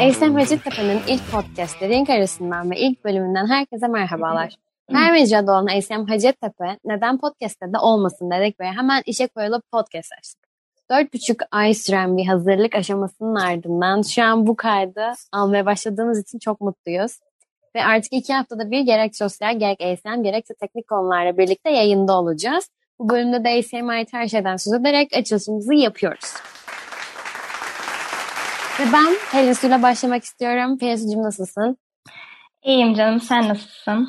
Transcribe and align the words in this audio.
Eysem 0.00 0.34
Hacettepe'nin 0.34 1.00
ilk 1.08 1.30
podcast'ı 1.30 1.88
Renk 1.88 2.10
Arasından 2.10 2.70
ve 2.70 2.76
ilk 2.76 3.04
bölümünden 3.04 3.46
herkese 3.46 3.88
merhabalar. 3.88 4.56
Her 4.90 5.12
mecrada 5.12 5.52
olan 5.52 5.68
Eysem 5.68 6.06
Hacettepe 6.06 6.78
neden 6.84 7.18
podcast'te 7.18 7.72
de 7.72 7.78
olmasın 7.78 8.30
dedik 8.30 8.60
ve 8.60 8.64
hemen 8.64 9.02
işe 9.06 9.26
koyulup 9.26 9.62
podcast 9.72 10.12
açtık. 10.18 10.46
Dört 10.90 11.14
buçuk 11.14 11.40
ay 11.50 11.74
süren 11.74 12.16
bir 12.16 12.26
hazırlık 12.26 12.74
aşamasının 12.74 13.34
ardından 13.34 14.02
şu 14.02 14.24
an 14.24 14.46
bu 14.46 14.56
kaydı 14.56 15.12
almaya 15.32 15.66
başladığımız 15.66 16.20
için 16.20 16.38
çok 16.38 16.60
mutluyuz. 16.60 17.18
Ve 17.76 17.84
artık 17.84 18.12
iki 18.12 18.32
haftada 18.32 18.70
bir 18.70 18.80
gerek 18.80 19.16
sosyal 19.16 19.58
gerek 19.58 19.80
ASM 19.80 20.22
gerekse 20.22 20.54
teknik 20.54 20.88
konularla 20.88 21.38
birlikte 21.38 21.70
yayında 21.70 22.18
olacağız. 22.18 22.70
Bu 22.98 23.08
bölümde 23.08 23.44
de 23.44 23.80
ait 23.90 24.12
her 24.12 24.28
şeyden 24.28 24.56
söz 24.56 24.72
ederek 24.72 25.16
açılışımızı 25.16 25.74
yapıyoruz. 25.74 26.34
Ve 28.80 28.84
ben 28.92 29.14
Pelin 29.32 29.52
Su'yla 29.52 29.82
başlamak 29.82 30.24
istiyorum. 30.24 30.78
Pelin 30.78 30.96
Su'cum 30.96 31.22
nasılsın? 31.22 31.76
İyiyim 32.64 32.94
canım 32.94 33.20
sen 33.20 33.48
nasılsın? 33.48 34.08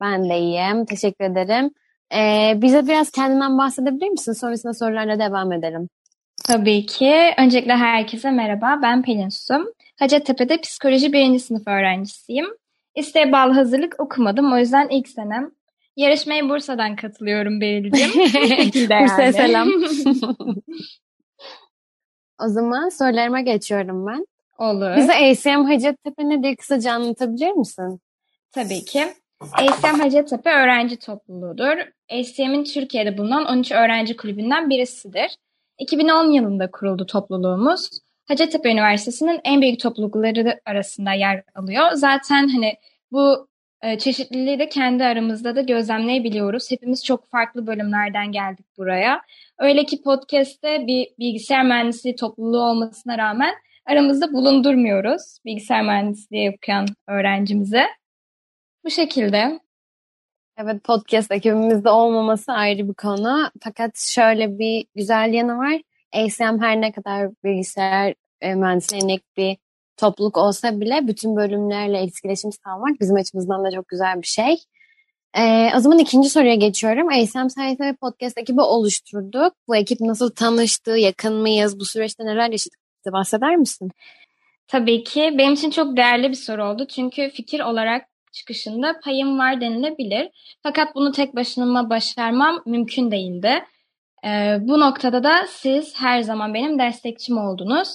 Ben 0.00 0.30
de 0.30 0.38
iyiyim. 0.38 0.84
Teşekkür 0.84 1.24
ederim. 1.24 1.70
Ee, 2.14 2.52
bize 2.56 2.86
biraz 2.86 3.10
kendinden 3.10 3.58
bahsedebilir 3.58 4.08
misin? 4.08 4.32
Sonrasında 4.32 4.74
sorularla 4.74 5.18
devam 5.18 5.52
edelim. 5.52 5.88
Tabii 6.46 6.86
ki. 6.86 7.34
Öncelikle 7.38 7.76
herkese 7.76 8.30
merhaba. 8.30 8.78
Ben 8.82 9.02
Pelin 9.02 9.28
Su. 9.28 9.74
Hacettepe'de 9.98 10.60
psikoloji 10.60 11.12
birinci 11.12 11.40
sınıf 11.40 11.68
öğrencisiyim. 11.68 12.46
İsteğe 12.94 13.32
bağlı 13.32 13.52
hazırlık 13.52 14.00
okumadım. 14.00 14.52
O 14.52 14.58
yüzden 14.58 14.88
ilk 14.88 15.08
senem. 15.08 15.50
Yarışmaya 15.96 16.48
Bursa'dan 16.48 16.96
katılıyorum 16.96 17.60
Beril'cim. 17.60 18.10
Bursa'ya 18.90 19.32
selam. 19.32 19.68
o 22.44 22.48
zaman 22.48 22.88
sorularıma 22.88 23.40
geçiyorum 23.40 24.06
ben. 24.06 24.26
Olur. 24.58 24.96
Bize 24.96 25.12
ACM 25.12 25.64
Hacettepe 25.64 26.28
nedir 26.28 26.56
kısaca 26.56 26.92
anlatabilir 26.92 27.52
misin? 27.52 28.00
Tabii 28.52 28.84
ki. 28.84 29.06
ACM 29.52 30.00
Hacettepe 30.00 30.50
öğrenci 30.50 30.96
topluluğudur. 30.96 31.76
ACM'in 32.10 32.64
Türkiye'de 32.64 33.18
bulunan 33.18 33.44
13 33.46 33.72
öğrenci 33.72 34.16
kulübünden 34.16 34.70
birisidir. 34.70 35.36
2010 35.78 36.30
yılında 36.30 36.70
kuruldu 36.70 37.06
topluluğumuz. 37.06 37.90
Hacettepe 38.28 38.70
Üniversitesi'nin 38.72 39.40
en 39.44 39.60
büyük 39.62 39.80
toplulukları 39.80 40.60
arasında 40.64 41.12
yer 41.12 41.42
alıyor. 41.54 41.90
Zaten 41.92 42.48
hani 42.48 42.74
bu 43.12 43.48
e, 43.82 43.98
çeşitliliği 43.98 44.58
de 44.58 44.68
kendi 44.68 45.04
aramızda 45.04 45.56
da 45.56 45.60
gözlemleyebiliyoruz. 45.60 46.70
Hepimiz 46.70 47.04
çok 47.04 47.26
farklı 47.30 47.66
bölümlerden 47.66 48.32
geldik 48.32 48.66
buraya. 48.78 49.22
Öyle 49.58 49.84
ki 49.84 50.02
podcast'te 50.02 50.86
bir 50.86 51.08
bilgisayar 51.18 51.64
mühendisliği 51.64 52.16
topluluğu 52.16 52.62
olmasına 52.62 53.18
rağmen 53.18 53.54
aramızda 53.86 54.32
bulundurmuyoruz 54.32 55.38
bilgisayar 55.44 55.82
mühendisliği 55.82 56.50
okuyan 56.50 56.86
öğrencimize. 57.08 57.84
Bu 58.84 58.90
şekilde. 58.90 59.60
Evet 60.58 60.84
podcast 60.84 61.32
ekibimizde 61.32 61.90
olmaması 61.90 62.52
ayrı 62.52 62.88
bir 62.88 62.94
konu. 62.94 63.50
Fakat 63.62 63.98
şöyle 63.98 64.58
bir 64.58 64.86
güzel 64.94 65.32
yanı 65.32 65.58
var. 65.58 65.82
ACM 66.12 66.62
her 66.62 66.80
ne 66.80 66.92
kadar 66.92 67.30
bilgisayar 67.44 68.14
e, 68.40 68.54
mühendisliğine 68.54 69.18
bir 69.36 69.56
topluluk 69.96 70.36
olsa 70.36 70.80
bile 70.80 71.00
bütün 71.06 71.36
bölümlerle 71.36 71.98
etkileşim 71.98 72.50
sağlamak 72.52 73.00
bizim 73.00 73.16
açımızdan 73.16 73.64
da 73.64 73.70
çok 73.70 73.88
güzel 73.88 74.22
bir 74.22 74.26
şey. 74.26 74.56
Ee, 75.38 75.70
o 75.76 75.78
zaman 75.78 75.98
ikinci 75.98 76.30
soruya 76.30 76.54
geçiyorum. 76.54 77.08
ASM 77.08 77.60
bir 77.60 77.96
podcast 77.96 78.38
ekibi 78.38 78.60
oluşturduk. 78.60 79.52
Bu 79.68 79.76
ekip 79.76 80.00
nasıl 80.00 80.30
tanıştı, 80.30 80.90
yakın 80.90 81.34
mıyız, 81.34 81.80
bu 81.80 81.84
süreçte 81.84 82.26
neler 82.26 82.50
yaşadık 82.50 82.78
bize 83.04 83.12
bahseder 83.12 83.56
misin? 83.56 83.90
Tabii 84.68 85.04
ki. 85.04 85.34
Benim 85.38 85.52
için 85.52 85.70
çok 85.70 85.96
değerli 85.96 86.28
bir 86.28 86.34
soru 86.34 86.64
oldu. 86.64 86.86
Çünkü 86.86 87.30
fikir 87.30 87.60
olarak 87.60 88.06
çıkışında 88.32 89.00
payım 89.04 89.38
var 89.38 89.60
denilebilir. 89.60 90.28
Fakat 90.62 90.94
bunu 90.94 91.12
tek 91.12 91.36
başıma 91.36 91.90
başarmam 91.90 92.62
mümkün 92.66 93.10
değildi. 93.10 93.64
Ee, 94.24 94.56
bu 94.60 94.80
noktada 94.80 95.24
da 95.24 95.46
siz 95.48 95.94
her 96.00 96.22
zaman 96.22 96.54
benim 96.54 96.78
destekçim 96.78 97.38
oldunuz. 97.38 97.88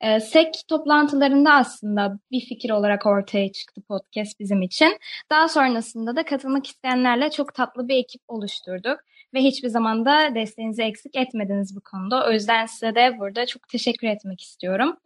Ee, 0.00 0.20
SEK 0.20 0.54
toplantılarında 0.68 1.52
aslında 1.52 2.18
bir 2.30 2.40
fikir 2.40 2.70
olarak 2.70 3.06
ortaya 3.06 3.52
çıktı 3.52 3.82
podcast 3.88 4.40
bizim 4.40 4.62
için. 4.62 4.98
Daha 5.30 5.48
sonrasında 5.48 6.16
da 6.16 6.24
katılmak 6.24 6.66
isteyenlerle 6.66 7.30
çok 7.30 7.54
tatlı 7.54 7.88
bir 7.88 7.96
ekip 7.96 8.22
oluşturduk. 8.28 9.00
Ve 9.34 9.40
hiçbir 9.40 9.68
zaman 9.68 10.04
da 10.04 10.34
desteğinizi 10.34 10.82
eksik 10.82 11.16
etmediniz 11.16 11.76
bu 11.76 11.80
konuda. 11.80 12.26
O 12.28 12.32
yüzden 12.32 12.66
size 12.66 12.94
de 12.94 13.18
burada 13.18 13.46
çok 13.46 13.68
teşekkür 13.68 14.08
etmek 14.08 14.40
istiyorum. 14.40 14.96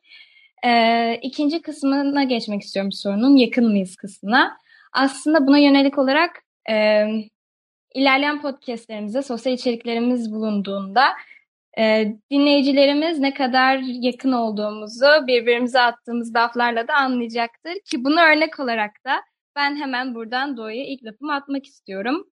Ee, 0.65 1.19
ikinci 1.23 1.63
kısmına 1.63 2.25
geçmek 2.25 2.63
istiyorum 2.63 2.93
sorunun 2.93 3.37
yakın 3.37 3.69
mıyız 3.69 3.97
kısmına. 3.97 4.57
Aslında 4.93 5.47
buna 5.47 5.59
yönelik 5.59 5.99
olarak 5.99 6.31
e, 6.71 7.05
ilerleyen 7.95 8.41
podcastlerimizde 8.41 9.23
sosyal 9.23 9.55
içeriklerimiz 9.55 10.33
bulunduğunda 10.33 11.03
e, 11.79 12.15
dinleyicilerimiz 12.31 13.19
ne 13.19 13.35
kadar 13.35 13.79
yakın 13.79 14.33
olduğumuzu 14.33 15.07
birbirimize 15.27 15.81
attığımız 15.81 16.35
laflarla 16.35 16.89
da 16.89 16.95
anlayacaktır. 16.95 17.73
Ki 17.91 18.05
bunu 18.05 18.21
örnek 18.21 18.61
olarak 18.61 18.91
da 19.07 19.21
ben 19.57 19.77
hemen 19.77 20.15
buradan 20.15 20.57
Doğu'ya 20.57 20.85
ilk 20.87 21.05
lafımı 21.05 21.35
atmak 21.35 21.67
istiyorum. 21.67 22.25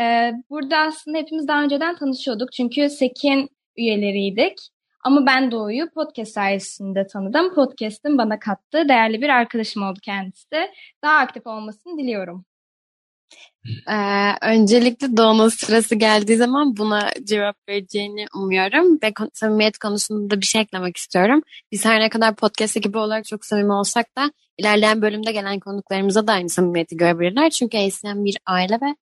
E, 0.00 0.32
burada 0.50 0.78
aslında 0.78 1.18
hepimiz 1.18 1.48
daha 1.48 1.62
önceden 1.62 1.96
tanışıyorduk. 1.96 2.52
Çünkü 2.52 2.90
Sekin 2.90 3.48
üyeleriydik. 3.76 4.58
Ama 5.04 5.26
ben 5.26 5.50
Doğu'yu 5.50 5.90
podcast 5.90 6.32
sayesinde 6.32 7.06
tanıdım. 7.06 7.54
Podcast'ın 7.54 8.18
bana 8.18 8.38
kattığı 8.38 8.88
değerli 8.88 9.22
bir 9.22 9.28
arkadaşım 9.28 9.82
oldu 9.82 9.98
kendisi. 10.02 10.70
Daha 11.02 11.18
aktif 11.18 11.46
olmasını 11.46 11.98
diliyorum. 11.98 12.44
Ee, 13.90 14.32
öncelikle 14.42 15.16
Doğu'nun 15.16 15.48
sırası 15.48 15.94
geldiği 15.94 16.36
zaman 16.36 16.76
buna 16.76 17.10
cevap 17.24 17.56
vereceğini 17.68 18.26
umuyorum 18.34 18.98
ve 19.02 19.12
samimiyet 19.32 19.78
konusunda 19.78 20.36
da 20.36 20.40
bir 20.40 20.46
şey 20.46 20.60
eklemek 20.60 20.96
istiyorum. 20.96 21.42
Biz 21.72 21.84
her 21.84 22.00
ne 22.00 22.08
kadar 22.08 22.34
podcast 22.34 22.76
ekibi 22.76 22.98
olarak 22.98 23.24
çok 23.24 23.44
samimi 23.44 23.72
olsak 23.72 24.16
da 24.16 24.32
ilerleyen 24.58 25.02
bölümde 25.02 25.32
gelen 25.32 25.60
konuklarımıza 25.60 26.26
da 26.26 26.32
aynı 26.32 26.48
samimiyeti 26.48 26.96
görebilirler. 26.96 27.50
Çünkü 27.50 27.78
ASM 27.78 28.24
bir 28.24 28.38
aile 28.46 28.78
ve 28.82 28.96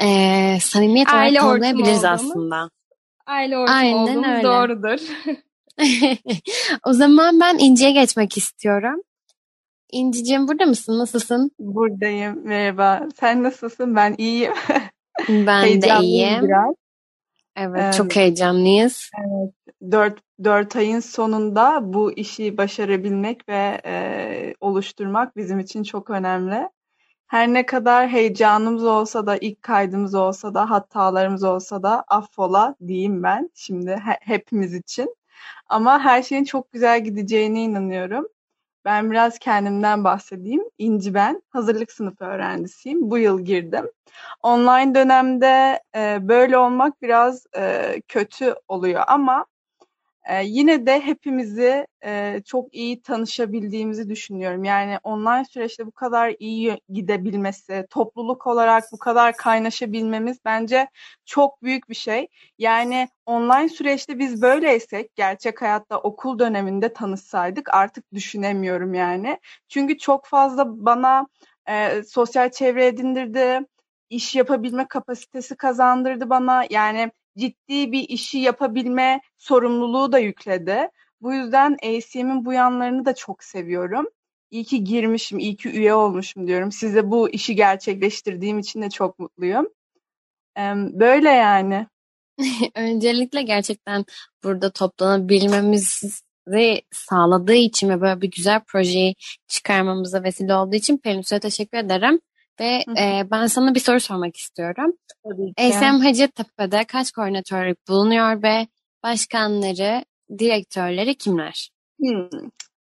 e, 0.00 0.60
samimiyet 0.60 1.08
aile 1.08 1.42
olarak 1.42 1.60
tanımlayabiliriz 1.62 2.04
aslında. 2.04 2.70
Aile 3.26 3.58
ortamı 3.58 3.78
Aynen 3.78 4.24
öyle. 4.24 4.42
doğrudur. 4.42 5.00
o 6.84 6.92
zaman 6.92 7.40
ben 7.40 7.58
İnci'ye 7.58 7.90
geçmek 7.90 8.36
istiyorum. 8.36 9.02
İnci'cim 9.92 10.48
burada 10.48 10.66
mısın? 10.66 10.98
Nasılsın? 10.98 11.50
Buradayım. 11.58 12.46
Merhaba. 12.46 13.08
Sen 13.20 13.42
nasılsın? 13.42 13.96
Ben 13.96 14.14
iyiyim. 14.18 14.52
ben 15.28 15.82
de 15.82 15.88
iyiyim. 16.00 16.42
Biraz. 16.42 16.74
Evet, 17.56 17.94
ee, 17.94 17.96
çok 17.96 18.16
heyecanlıyız. 18.16 19.10
Evet, 19.18 19.76
dört, 19.92 20.18
dört 20.44 20.76
ayın 20.76 21.00
sonunda 21.00 21.80
bu 21.82 22.12
işi 22.12 22.56
başarabilmek 22.56 23.48
ve 23.48 23.80
e, 23.86 24.54
oluşturmak 24.60 25.36
bizim 25.36 25.58
için 25.58 25.82
çok 25.82 26.10
önemli. 26.10 26.68
Her 27.26 27.48
ne 27.48 27.66
kadar 27.66 28.08
heyecanımız 28.08 28.84
olsa 28.84 29.26
da, 29.26 29.36
ilk 29.36 29.62
kaydımız 29.62 30.14
olsa 30.14 30.54
da, 30.54 30.70
hatalarımız 30.70 31.44
olsa 31.44 31.82
da 31.82 32.04
affola 32.08 32.74
diyeyim 32.86 33.22
ben 33.22 33.50
şimdi 33.54 33.90
he, 33.90 34.18
hepimiz 34.20 34.74
için. 34.74 35.16
Ama 35.68 36.00
her 36.00 36.22
şeyin 36.22 36.44
çok 36.44 36.72
güzel 36.72 37.04
gideceğine 37.04 37.62
inanıyorum. 37.62 38.26
Ben 38.86 39.10
biraz 39.10 39.38
kendimden 39.38 40.04
bahsedeyim. 40.04 40.62
İnci 40.78 41.14
ben. 41.14 41.42
Hazırlık 41.50 41.92
sınıfı 41.92 42.24
öğrencisiyim. 42.24 43.10
Bu 43.10 43.18
yıl 43.18 43.40
girdim. 43.40 43.90
Online 44.42 44.94
dönemde 44.94 45.80
e, 45.96 46.18
böyle 46.28 46.58
olmak 46.58 47.02
biraz 47.02 47.46
e, 47.56 47.94
kötü 48.08 48.54
oluyor 48.68 49.02
ama 49.06 49.46
ee, 50.26 50.44
yine 50.44 50.86
de 50.86 51.00
hepimizi 51.00 51.86
e, 52.04 52.42
çok 52.44 52.74
iyi 52.74 53.02
tanışabildiğimizi 53.02 54.08
düşünüyorum. 54.08 54.64
Yani 54.64 54.98
online 55.02 55.44
süreçte 55.44 55.86
bu 55.86 55.92
kadar 55.92 56.34
iyi 56.38 56.80
gidebilmesi, 56.88 57.86
topluluk 57.90 58.46
olarak 58.46 58.84
bu 58.92 58.98
kadar 58.98 59.36
kaynaşabilmemiz 59.36 60.38
bence 60.44 60.88
çok 61.24 61.62
büyük 61.62 61.88
bir 61.88 61.94
şey. 61.94 62.28
Yani 62.58 63.08
online 63.26 63.68
süreçte 63.68 64.18
biz 64.18 64.42
böyleysek 64.42 65.14
gerçek 65.16 65.62
hayatta 65.62 65.98
okul 65.98 66.38
döneminde 66.38 66.92
tanışsaydık 66.92 67.74
artık 67.74 68.12
düşünemiyorum 68.14 68.94
yani. 68.94 69.40
Çünkü 69.68 69.98
çok 69.98 70.26
fazla 70.26 70.86
bana 70.86 71.26
e, 71.68 72.02
sosyal 72.02 72.50
çevre 72.50 72.86
edindirdi, 72.86 73.60
iş 74.10 74.34
yapabilme 74.34 74.88
kapasitesi 74.88 75.56
kazandırdı 75.56 76.30
bana. 76.30 76.64
Yani 76.70 77.10
ciddi 77.38 77.92
bir 77.92 78.08
işi 78.08 78.38
yapabilme 78.38 79.20
sorumluluğu 79.38 80.12
da 80.12 80.18
yükledi. 80.18 80.88
Bu 81.20 81.34
yüzden 81.34 81.76
ACM'in 81.82 82.44
bu 82.44 82.52
yanlarını 82.52 83.04
da 83.04 83.14
çok 83.14 83.44
seviyorum. 83.44 84.06
İyi 84.50 84.64
ki 84.64 84.84
girmişim, 84.84 85.38
iyi 85.38 85.56
ki 85.56 85.68
üye 85.68 85.94
olmuşum 85.94 86.46
diyorum. 86.46 86.72
Size 86.72 87.10
bu 87.10 87.30
işi 87.30 87.54
gerçekleştirdiğim 87.56 88.58
için 88.58 88.82
de 88.82 88.90
çok 88.90 89.18
mutluyum. 89.18 89.68
Böyle 90.92 91.30
yani. 91.30 91.86
Öncelikle 92.74 93.42
gerçekten 93.42 94.04
burada 94.44 94.70
toplanabilmemizi 94.70 96.10
sağladığı 96.92 97.54
için 97.54 97.88
ve 97.88 98.00
böyle 98.00 98.20
bir 98.20 98.30
güzel 98.30 98.60
projeyi 98.66 99.14
çıkarmamıza 99.48 100.22
vesile 100.22 100.54
olduğu 100.54 100.76
için 100.76 100.98
Pelinsu'ya 100.98 101.40
teşekkür 101.40 101.78
ederim. 101.78 102.20
Ve 102.60 102.84
e, 102.98 103.30
ben 103.30 103.46
sana 103.46 103.74
bir 103.74 103.80
soru 103.80 104.00
sormak 104.00 104.36
istiyorum. 104.36 104.92
ASM 105.58 106.04
Hacettepe'de 106.04 106.84
kaç 106.84 107.12
koordinatörlük 107.12 107.88
bulunuyor 107.88 108.42
ve 108.42 108.66
başkanları, 109.02 110.04
direktörleri 110.38 111.14
kimler? 111.14 111.70
Hmm, 112.00 112.28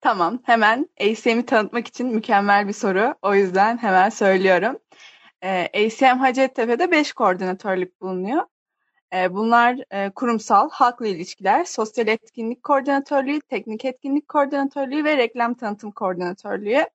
tamam, 0.00 0.38
hemen 0.44 0.88
ACM'i 1.00 1.46
tanıtmak 1.46 1.86
için 1.86 2.06
mükemmel 2.06 2.68
bir 2.68 2.72
soru. 2.72 3.14
O 3.22 3.34
yüzden 3.34 3.78
hemen 3.78 4.08
söylüyorum. 4.08 4.78
E, 5.42 5.68
ACM 5.74 6.18
Hacettepe'de 6.18 6.90
5 6.90 7.12
koordinatörlük 7.12 8.00
bulunuyor. 8.00 8.42
E, 9.14 9.34
bunlar 9.34 9.76
e, 9.90 10.10
kurumsal, 10.10 10.70
halkla 10.70 11.06
ilişkiler, 11.06 11.64
sosyal 11.64 12.08
etkinlik 12.08 12.62
koordinatörlüğü, 12.62 13.40
teknik 13.40 13.84
etkinlik 13.84 14.28
koordinatörlüğü 14.28 15.04
ve 15.04 15.16
reklam 15.16 15.54
tanıtım 15.54 15.90
koordinatörlüğü. 15.90 16.86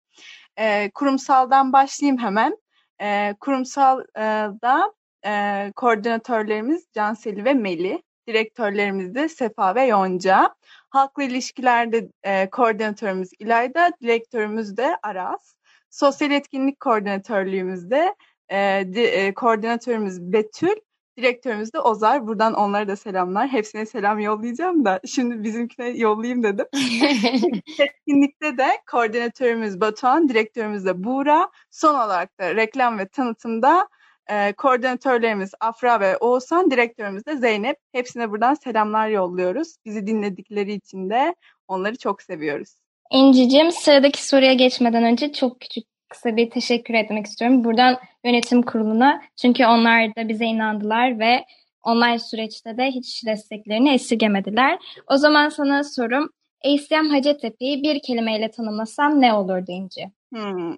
E, 0.57 0.91
kurumsaldan 0.93 1.73
başlayayım 1.73 2.17
hemen. 2.17 2.57
E, 3.01 3.35
kurumsalda 3.39 4.93
e, 5.25 5.71
koordinatörlerimiz 5.75 6.87
Canseli 6.93 7.45
ve 7.45 7.53
Meli. 7.53 8.03
Direktörlerimiz 8.27 9.15
de 9.15 9.29
Sefa 9.29 9.75
ve 9.75 9.83
Yonca. 9.83 10.55
Halkla 10.89 11.23
ilişkilerde 11.23 12.09
e, 12.23 12.49
koordinatörümüz 12.49 13.29
İlayda, 13.39 13.91
direktörümüz 14.01 14.77
de 14.77 14.97
Aras. 15.03 15.55
Sosyal 15.89 16.31
etkinlik 16.31 16.79
koordinatörlüğümüzde 16.79 18.15
e, 18.49 18.83
di, 18.93 19.01
e, 19.01 19.33
koordinatörümüz 19.33 20.21
Betül, 20.21 20.75
direktörümüz 21.17 21.73
de 21.73 21.79
Ozar. 21.79 22.27
Buradan 22.27 22.53
onlara 22.53 22.87
da 22.87 22.95
selamlar. 22.95 23.47
Hepsine 23.47 23.85
selam 23.85 24.19
yollayacağım 24.19 24.85
da 24.85 24.99
şimdi 25.05 25.43
bizimkine 25.43 25.87
yollayayım 25.87 26.43
dedim. 26.43 26.65
Etkinlikte 27.79 28.57
de 28.57 28.67
koordinatörümüz 28.91 29.81
Batuhan, 29.81 30.29
direktörümüz 30.29 30.85
de 30.85 31.03
Buğra. 31.03 31.49
Son 31.71 31.95
olarak 31.95 32.39
da 32.39 32.55
reklam 32.55 32.99
ve 32.99 33.07
tanıtımda 33.07 33.87
e, 34.29 34.53
koordinatörlerimiz 34.53 35.51
Afra 35.59 35.99
ve 35.99 36.17
Oğuzhan, 36.17 36.71
direktörümüz 36.71 37.25
de 37.25 37.37
Zeynep. 37.37 37.77
Hepsine 37.91 38.31
buradan 38.31 38.53
selamlar 38.53 39.07
yolluyoruz. 39.07 39.75
Bizi 39.85 40.07
dinledikleri 40.07 40.73
için 40.73 41.09
de 41.09 41.35
onları 41.67 41.97
çok 41.97 42.21
seviyoruz. 42.21 42.69
İncicim 43.11 43.71
sıradaki 43.71 44.25
soruya 44.25 44.53
geçmeden 44.53 45.03
önce 45.03 45.33
çok 45.33 45.61
küçük 45.61 45.94
kısa 46.15 46.37
bir 46.37 46.49
teşekkür 46.49 46.93
etmek 46.93 47.25
istiyorum. 47.25 47.63
Buradan 47.63 47.97
yönetim 48.25 48.61
kuruluna 48.61 49.21
çünkü 49.41 49.65
onlar 49.65 50.15
da 50.15 50.29
bize 50.29 50.45
inandılar 50.45 51.19
ve 51.19 51.45
online 51.83 52.19
süreçte 52.19 52.77
de 52.77 52.91
hiç 52.91 53.25
desteklerini 53.25 53.93
esirgemediler. 53.93 54.79
O 55.07 55.17
zaman 55.17 55.49
sana 55.49 55.83
sorum 55.83 56.29
ACM 56.65 57.09
Hacettepe'yi 57.09 57.83
bir 57.83 58.01
kelimeyle 58.01 58.51
tanımlasam 58.51 59.21
ne 59.21 59.33
olurdu 59.33 59.65
İnci? 59.67 60.11
Hmm, 60.33 60.75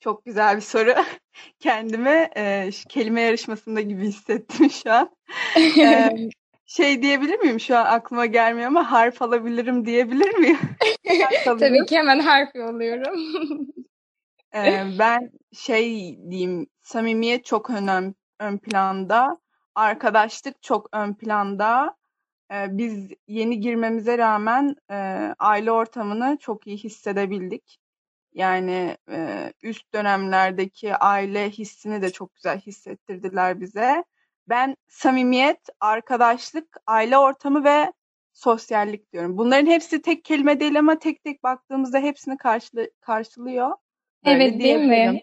çok 0.00 0.24
güzel 0.24 0.56
bir 0.56 0.62
soru. 0.62 0.94
Kendimi 1.60 2.28
e, 2.36 2.70
kelime 2.88 3.20
yarışmasında 3.20 3.80
gibi 3.80 4.02
hissettim 4.02 4.70
şu 4.70 4.92
an. 4.92 5.10
e, 5.78 6.08
şey 6.66 7.02
diyebilir 7.02 7.38
miyim? 7.38 7.60
Şu 7.60 7.76
an 7.76 7.84
aklıma 7.84 8.26
gelmiyor 8.26 8.66
ama 8.66 8.90
harf 8.92 9.22
alabilirim 9.22 9.86
diyebilir 9.86 10.34
miyim? 10.34 10.58
Tabii 11.44 11.86
ki 11.86 11.98
hemen 11.98 12.18
harf 12.18 12.54
yolluyorum. 12.54 13.14
E, 14.54 14.84
ben 14.98 15.30
şey 15.52 16.18
diyeyim, 16.30 16.66
samimiyet 16.80 17.44
çok 17.44 17.70
önem, 17.70 18.14
ön 18.40 18.58
planda, 18.58 19.36
arkadaşlık 19.74 20.62
çok 20.62 20.88
ön 20.92 21.14
planda. 21.14 21.96
E, 22.52 22.78
biz 22.78 23.08
yeni 23.28 23.60
girmemize 23.60 24.18
rağmen 24.18 24.76
e, 24.90 24.96
aile 25.38 25.72
ortamını 25.72 26.38
çok 26.40 26.66
iyi 26.66 26.76
hissedebildik. 26.76 27.78
Yani 28.32 28.96
e, 29.10 29.52
üst 29.62 29.94
dönemlerdeki 29.94 30.96
aile 30.96 31.50
hissini 31.50 32.02
de 32.02 32.12
çok 32.12 32.34
güzel 32.34 32.60
hissettirdiler 32.60 33.60
bize. 33.60 34.04
Ben 34.48 34.76
samimiyet, 34.88 35.60
arkadaşlık, 35.80 36.76
aile 36.86 37.18
ortamı 37.18 37.64
ve 37.64 37.92
sosyallik 38.32 39.12
diyorum. 39.12 39.38
Bunların 39.38 39.66
hepsi 39.66 40.02
tek 40.02 40.24
kelime 40.24 40.60
değil 40.60 40.78
ama 40.78 40.98
tek 40.98 41.24
tek 41.24 41.42
baktığımızda 41.42 41.98
hepsini 41.98 42.36
karşılı, 42.36 42.90
karşılıyor. 43.00 43.70
Böyle 44.26 44.44
evet 44.44 44.60
değil 44.60 44.76
mi? 44.76 45.22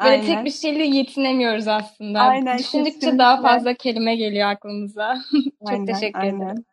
Böyle 0.00 0.10
Aynen. 0.10 0.26
tek 0.26 0.44
bir 0.44 0.50
şeyle 0.50 0.84
yetinemiyoruz 0.84 1.68
aslında. 1.68 2.20
Aynen, 2.20 2.58
Düşündükçe 2.58 2.92
kesinlikle. 2.94 3.18
daha 3.18 3.42
fazla 3.42 3.74
kelime 3.74 4.16
geliyor 4.16 4.48
aklımıza. 4.48 5.14
Çok 5.32 5.70
aynen, 5.70 5.86
teşekkür 5.86 6.18
aynen. 6.18 6.40
ederim. 6.40 6.64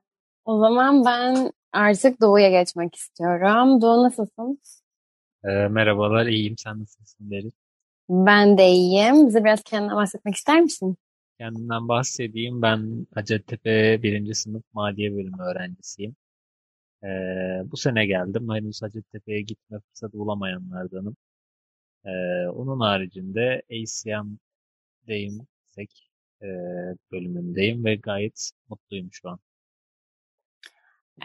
O 0.46 0.60
zaman 0.60 1.06
ben 1.06 1.52
artık 1.74 2.22
Doğu'ya 2.22 2.50
geçmek 2.50 2.96
istiyorum. 2.96 3.82
Doğu 3.82 4.04
nasılsın? 4.04 4.60
E, 5.44 5.50
merhabalar, 5.50 6.26
iyiyim. 6.26 6.58
Sen 6.58 6.80
nasılsın 6.80 7.32
Deri? 7.32 7.52
Ben 8.10 8.58
de 8.58 8.68
iyiyim. 8.68 9.28
Bize 9.28 9.44
biraz 9.44 9.64
kendinden 9.64 9.96
bahsetmek 9.96 10.36
ister 10.36 10.62
misin? 10.62 10.98
Kendimden 11.40 11.88
bahsedeyim. 11.88 12.62
Ben 12.62 13.08
Hacettepe 13.16 14.04
1. 14.04 14.34
sınıf 14.34 14.64
maliye 14.74 15.12
bölümü 15.12 15.42
öğrencisiyim. 15.42 16.16
Ee, 17.04 17.08
bu 17.72 17.78
sene 17.78 18.06
geldim. 18.06 18.48
Henüz 18.54 18.82
Hacettepe'ye 18.82 19.42
gitme 19.42 19.80
fırsatı 19.80 20.18
bulamayanlardanım. 20.18 21.16
Ee, 22.06 22.48
onun 22.48 22.80
haricinde 22.80 23.62
ACM'deyim, 23.72 25.48
SEK 25.70 25.92
e, 26.42 26.48
bölümündeyim 27.12 27.86
ve 27.86 27.96
gayet 27.96 28.52
mutluyum 28.70 29.10
şu 29.12 29.30
an. 29.30 29.40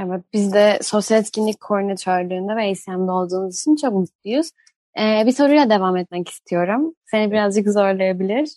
Evet, 0.01 0.25
biz 0.33 0.53
de 0.53 0.79
sosyal 0.83 1.21
etkinlik 1.21 1.61
koordinatörlüğünde 1.61 2.57
ve 2.57 2.71
ACM'de 2.71 3.11
olduğumuz 3.11 3.61
için 3.61 3.77
çok 3.77 3.93
mutluyuz. 3.93 4.51
Ee, 4.99 5.23
bir 5.27 5.33
soruyla 5.33 5.71
devam 5.71 5.97
etmek 5.97 6.29
istiyorum. 6.29 6.95
Seni 7.05 7.31
birazcık 7.31 7.69
zorlayabilir. 7.69 8.49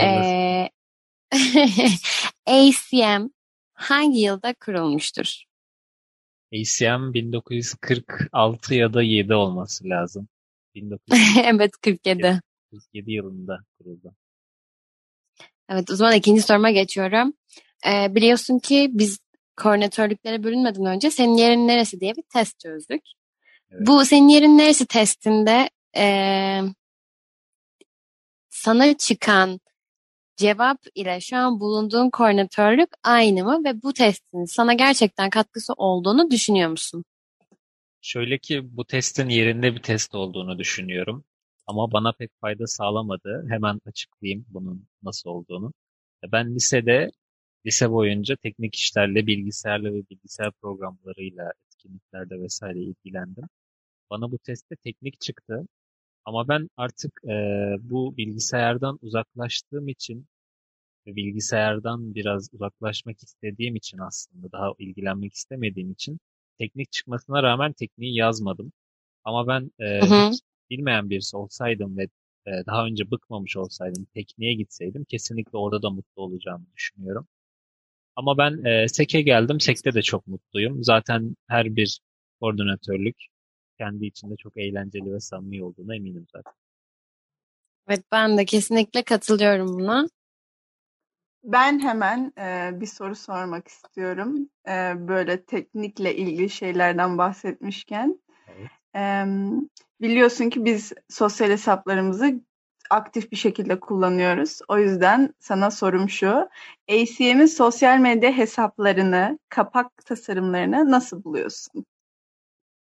Ee, 0.00 0.68
ACM 2.46 3.28
hangi 3.74 4.18
yılda 4.18 4.54
kurulmuştur? 4.54 5.44
ACM 6.52 7.12
1946 7.12 8.74
ya 8.74 8.94
da 8.94 9.02
7 9.02 9.34
olması 9.34 9.88
lazım. 9.88 10.28
1947. 10.74 11.44
evet 11.44 11.72
47. 11.82 12.40
47 12.70 13.12
yılında 13.12 13.58
kuruldu. 13.78 14.14
Evet 15.68 15.90
o 15.90 15.96
zaman 15.96 16.14
ikinci 16.14 16.42
soruma 16.42 16.70
geçiyorum. 16.70 17.32
Ee, 17.86 18.14
biliyorsun 18.14 18.58
ki 18.58 18.90
biz 18.92 19.18
koordinatörlüklere 19.56 20.42
bölünmeden 20.42 20.84
önce 20.84 21.10
senin 21.10 21.36
yerin 21.36 21.68
neresi 21.68 22.00
diye 22.00 22.16
bir 22.16 22.22
test 22.32 22.60
çözdük. 22.60 23.02
Evet. 23.70 23.86
Bu 23.86 24.04
senin 24.04 24.28
yerin 24.28 24.58
neresi 24.58 24.86
testinde 24.86 25.70
e, 25.96 26.04
sana 28.50 28.96
çıkan 28.96 29.60
cevap 30.36 30.78
ile 30.94 31.20
şu 31.20 31.36
an 31.36 31.60
bulunduğun 31.60 32.10
koordinatörlük 32.10 32.88
aynı 33.02 33.44
mı 33.44 33.64
ve 33.64 33.82
bu 33.82 33.92
testin 33.92 34.44
sana 34.44 34.74
gerçekten 34.74 35.30
katkısı 35.30 35.72
olduğunu 35.72 36.30
düşünüyor 36.30 36.70
musun? 36.70 37.04
Şöyle 38.04 38.38
ki 38.38 38.76
bu 38.76 38.84
testin 38.84 39.28
yerinde 39.28 39.74
bir 39.74 39.82
test 39.82 40.14
olduğunu 40.14 40.58
düşünüyorum. 40.58 41.24
Ama 41.66 41.92
bana 41.92 42.12
pek 42.12 42.30
fayda 42.40 42.66
sağlamadı. 42.66 43.46
Hemen 43.48 43.80
açıklayayım 43.86 44.46
bunun 44.48 44.88
nasıl 45.02 45.30
olduğunu. 45.30 45.72
Ben 46.32 46.54
lisede, 46.54 47.10
lise 47.66 47.90
boyunca 47.90 48.36
teknik 48.36 48.74
işlerle, 48.76 49.26
bilgisayarla 49.26 49.94
ve 49.94 50.02
bilgisayar 50.10 50.52
programlarıyla, 50.62 51.52
etkinliklerde 51.66 52.40
vesaire 52.40 52.78
ilgilendim. 52.80 53.44
Bana 54.10 54.32
bu 54.32 54.38
testte 54.38 54.76
teknik 54.76 55.20
çıktı. 55.20 55.66
Ama 56.24 56.48
ben 56.48 56.70
artık 56.76 57.12
e, 57.24 57.30
bu 57.80 58.16
bilgisayardan 58.16 58.98
uzaklaştığım 59.02 59.88
için 59.88 60.26
ve 61.06 61.16
bilgisayardan 61.16 62.14
biraz 62.14 62.48
uzaklaşmak 62.54 63.22
istediğim 63.22 63.76
için 63.76 63.98
aslında 63.98 64.52
daha 64.52 64.72
ilgilenmek 64.78 65.34
istemediğim 65.34 65.92
için 65.92 66.20
teknik 66.58 66.92
çıkmasına 66.92 67.42
rağmen 67.42 67.72
tekniği 67.72 68.16
yazmadım. 68.16 68.72
Ama 69.24 69.48
ben 69.48 69.70
e, 69.80 70.00
hiç 70.02 70.40
bilmeyen 70.70 71.10
birisi 71.10 71.36
olsaydım 71.36 71.98
ve 71.98 72.02
e, 72.46 72.50
daha 72.66 72.86
önce 72.86 73.10
bıkmamış 73.10 73.56
olsaydım, 73.56 74.06
tekniğe 74.14 74.54
gitseydim 74.54 75.04
kesinlikle 75.04 75.58
orada 75.58 75.82
da 75.82 75.90
mutlu 75.90 76.22
olacağımı 76.22 76.66
düşünüyorum. 76.76 77.28
Ama 78.16 78.38
ben 78.38 78.64
e, 78.64 78.88
SEK'e 78.88 79.22
geldim. 79.22 79.60
SEK'te 79.60 79.94
de 79.94 80.02
çok 80.02 80.26
mutluyum. 80.26 80.84
Zaten 80.84 81.36
her 81.48 81.76
bir 81.76 82.00
koordinatörlük 82.40 83.16
kendi 83.78 84.06
içinde 84.06 84.36
çok 84.36 84.56
eğlenceli 84.56 85.12
ve 85.14 85.20
samimi 85.20 85.64
olduğuna 85.64 85.96
eminim 85.96 86.26
zaten. 86.32 86.52
Evet 87.88 88.04
ben 88.12 88.38
de 88.38 88.44
kesinlikle 88.44 89.02
katılıyorum 89.02 89.68
buna. 89.68 90.06
Ben 91.44 91.80
hemen 91.80 92.32
e, 92.38 92.70
bir 92.80 92.86
soru 92.86 93.14
sormak 93.14 93.68
istiyorum. 93.68 94.48
E, 94.68 94.72
böyle 95.08 95.44
teknikle 95.44 96.16
ilgili 96.16 96.50
şeylerden 96.50 97.18
bahsetmişken. 97.18 98.20
Evet. 98.48 98.70
E, 98.96 99.24
biliyorsun 100.00 100.50
ki 100.50 100.64
biz 100.64 100.92
sosyal 101.08 101.50
hesaplarımızı 101.50 102.40
aktif 102.90 103.32
bir 103.32 103.36
şekilde 103.36 103.80
kullanıyoruz. 103.80 104.58
O 104.68 104.78
yüzden 104.78 105.34
sana 105.38 105.70
sorum 105.70 106.08
şu. 106.08 106.48
ACM'in 106.88 107.46
sosyal 107.46 107.98
medya 107.98 108.32
hesaplarını, 108.32 109.38
kapak 109.48 110.06
tasarımlarını 110.06 110.90
nasıl 110.90 111.24
buluyorsun? 111.24 111.84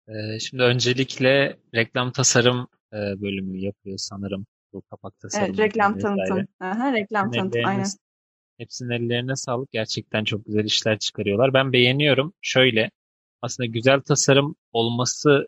Ee, 0.08 0.38
şimdi 0.38 0.62
öncelikle 0.62 1.58
reklam 1.74 2.12
tasarım 2.12 2.68
e, 2.92 2.96
bölümü 2.96 3.58
yapıyor 3.58 3.98
sanırım 3.98 4.46
bu 4.72 4.82
kapak 4.82 5.20
tasarımı. 5.20 5.46
Evet, 5.48 5.58
reklam 5.58 5.98
tanıtım. 5.98 6.46
Aha, 6.60 6.92
reklam 6.92 7.30
tanıtım, 7.30 7.66
aynen. 7.66 7.86
Hepsinin 8.58 8.90
ellerine 8.90 9.36
sağlık. 9.36 9.72
Gerçekten 9.72 10.24
çok 10.24 10.44
güzel 10.46 10.64
işler 10.64 10.98
çıkarıyorlar. 10.98 11.54
Ben 11.54 11.72
beğeniyorum. 11.72 12.32
Şöyle, 12.40 12.90
aslında 13.42 13.66
güzel 13.66 14.00
tasarım 14.00 14.56
olması 14.72 15.46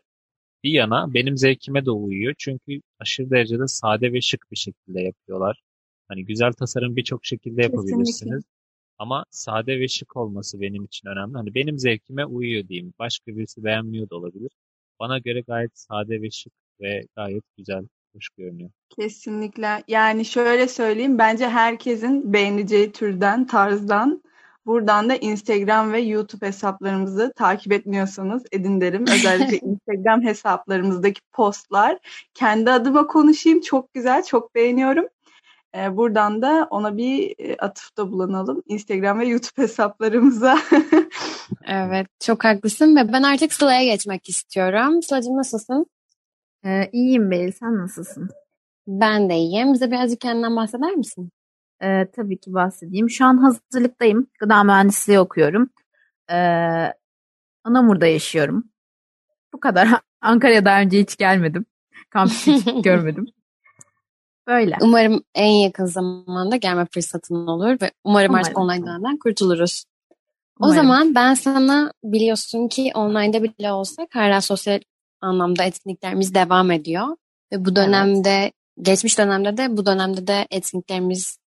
bir 0.63 0.71
yana 0.71 1.13
benim 1.13 1.37
zevkime 1.37 1.85
de 1.85 1.91
uyuyor. 1.91 2.35
Çünkü 2.37 2.81
aşırı 2.99 3.29
derecede 3.29 3.67
sade 3.67 4.13
ve 4.13 4.21
şık 4.21 4.51
bir 4.51 4.57
şekilde 4.57 5.01
yapıyorlar. 5.01 5.61
Hani 6.07 6.25
güzel 6.25 6.53
tasarım 6.53 6.95
birçok 6.95 7.25
şekilde 7.25 7.61
yapabilirsiniz. 7.61 8.19
Kesinlikle. 8.19 8.47
Ama 8.97 9.25
sade 9.29 9.79
ve 9.79 9.87
şık 9.87 10.17
olması 10.17 10.61
benim 10.61 10.85
için 10.85 11.07
önemli. 11.07 11.33
Hani 11.33 11.55
benim 11.55 11.79
zevkime 11.79 12.25
uyuyor 12.25 12.67
diyeyim. 12.67 12.93
Başka 12.99 13.37
birisi 13.37 13.63
beğenmiyor 13.63 14.09
da 14.09 14.15
olabilir. 14.15 14.51
Bana 14.99 15.17
göre 15.19 15.41
gayet 15.41 15.79
sade 15.79 16.21
ve 16.21 16.31
şık 16.31 16.53
ve 16.81 17.07
gayet 17.15 17.43
güzel, 17.57 17.87
hoş 18.15 18.29
görünüyor. 18.29 18.69
Kesinlikle. 18.89 19.83
Yani 19.87 20.25
şöyle 20.25 20.67
söyleyeyim. 20.67 21.17
Bence 21.17 21.49
herkesin 21.49 22.33
beğeneceği 22.33 22.91
türden, 22.91 23.47
tarzdan 23.47 24.21
Buradan 24.65 25.09
da 25.09 25.15
Instagram 25.15 25.93
ve 25.93 25.99
YouTube 25.99 26.47
hesaplarımızı 26.47 27.33
takip 27.35 27.73
etmiyorsanız 27.73 28.43
edin 28.51 28.81
derim. 28.81 29.05
Özellikle 29.07 29.57
Instagram 29.67 30.23
hesaplarımızdaki 30.23 31.21
postlar. 31.31 31.97
Kendi 32.33 32.71
adıma 32.71 33.07
konuşayım. 33.07 33.61
Çok 33.61 33.93
güzel, 33.93 34.23
çok 34.23 34.55
beğeniyorum. 34.55 35.05
Ee, 35.75 35.97
buradan 35.97 36.41
da 36.41 36.67
ona 36.69 36.97
bir 36.97 37.35
e, 37.39 37.57
atıfta 37.57 38.11
bulunalım. 38.11 38.63
Instagram 38.67 39.19
ve 39.19 39.25
YouTube 39.25 39.63
hesaplarımıza. 39.63 40.57
evet, 41.67 42.07
çok 42.19 42.43
haklısın 42.43 42.95
ve 42.95 43.13
ben 43.13 43.23
artık 43.23 43.53
Sıla'ya 43.53 43.83
geçmek 43.83 44.29
istiyorum. 44.29 45.01
Sıla'cığım 45.03 45.37
nasılsın? 45.37 45.85
Ee, 46.65 46.89
iyiyim 46.93 47.31
Beyl, 47.31 47.51
sen 47.51 47.77
nasılsın? 47.77 48.29
Ben 48.87 49.29
de 49.29 49.35
iyiyim. 49.35 49.73
Bize 49.73 49.91
birazcık 49.91 50.21
kendinden 50.21 50.55
bahseder 50.55 50.91
misin? 50.91 51.31
Ee, 51.83 52.07
tabii 52.15 52.39
ki 52.39 52.53
bahsedeyim. 52.53 53.09
Şu 53.09 53.25
an 53.25 53.37
hazırlıktayım. 53.37 54.27
Gıda 54.39 54.63
mühendisliği 54.63 55.19
okuyorum. 55.19 55.69
Ee, 56.31 56.93
Anamur'da 57.63 58.07
yaşıyorum. 58.07 58.63
Bu 59.53 59.59
kadar. 59.59 59.87
Ankara'ya 60.21 60.65
daha 60.65 60.81
önce 60.81 60.99
hiç 60.99 61.17
gelmedim. 61.17 61.65
Kampüsü 62.09 62.51
hiç 62.51 62.65
görmedim. 62.83 63.25
Böyle. 64.47 64.77
Umarım 64.81 65.23
en 65.35 65.51
yakın 65.51 65.85
zamanda 65.85 66.55
gelme 66.55 66.87
fırsatın 66.93 67.47
olur 67.47 67.69
ve 67.81 67.91
umarım, 68.03 68.29
umarım. 68.29 68.35
artık 68.35 68.57
online'dan 68.57 69.17
kurtuluruz. 69.17 69.83
Umarım. 70.59 70.71
O 70.71 70.75
zaman 70.75 71.15
ben 71.15 71.33
sana 71.33 71.93
biliyorsun 72.03 72.67
ki 72.67 72.91
online'da 72.95 73.43
bile 73.43 73.71
olsak 73.71 74.15
hala 74.15 74.41
sosyal 74.41 74.79
anlamda 75.21 75.63
etkinliklerimiz 75.63 76.33
devam 76.35 76.71
ediyor. 76.71 77.07
Ve 77.53 77.65
bu 77.65 77.75
dönemde, 77.75 78.29
evet. 78.29 78.53
geçmiş 78.81 79.17
dönemde 79.17 79.57
de 79.57 79.77
bu 79.77 79.85
dönemde 79.85 80.27
de 80.27 80.47
etkinliklerimiz 80.51 81.37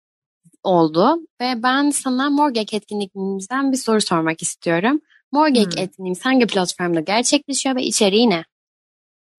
oldu. 0.62 1.16
Ve 1.40 1.62
ben 1.62 1.90
sana 1.90 2.30
Morgek 2.30 2.74
etkinliğimizden 2.74 3.72
bir 3.72 3.76
soru 3.76 4.00
sormak 4.00 4.42
istiyorum. 4.42 5.00
Morgek 5.32 5.74
hmm. 5.74 5.82
etkinliğimiz 5.82 6.24
hangi 6.24 6.46
platformda 6.46 7.00
gerçekleşiyor 7.00 7.76
ve 7.76 7.82
içeriği 7.82 8.30
ne? 8.30 8.44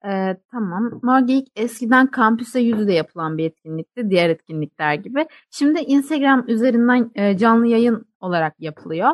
Ee, 0.08 0.38
tamam. 0.52 1.00
Morgek 1.04 1.48
eskiden 1.56 2.08
kampüse 2.08 2.60
yüzde 2.60 2.94
yapılan 2.94 3.38
bir 3.38 3.46
etkinlikti. 3.46 4.10
Diğer 4.10 4.30
etkinlikler 4.30 4.94
gibi. 4.94 5.26
Şimdi 5.52 5.80
Instagram 5.80 6.46
üzerinden 6.48 7.12
e, 7.16 7.38
canlı 7.38 7.68
yayın 7.68 8.06
olarak 8.20 8.60
yapılıyor. 8.60 9.10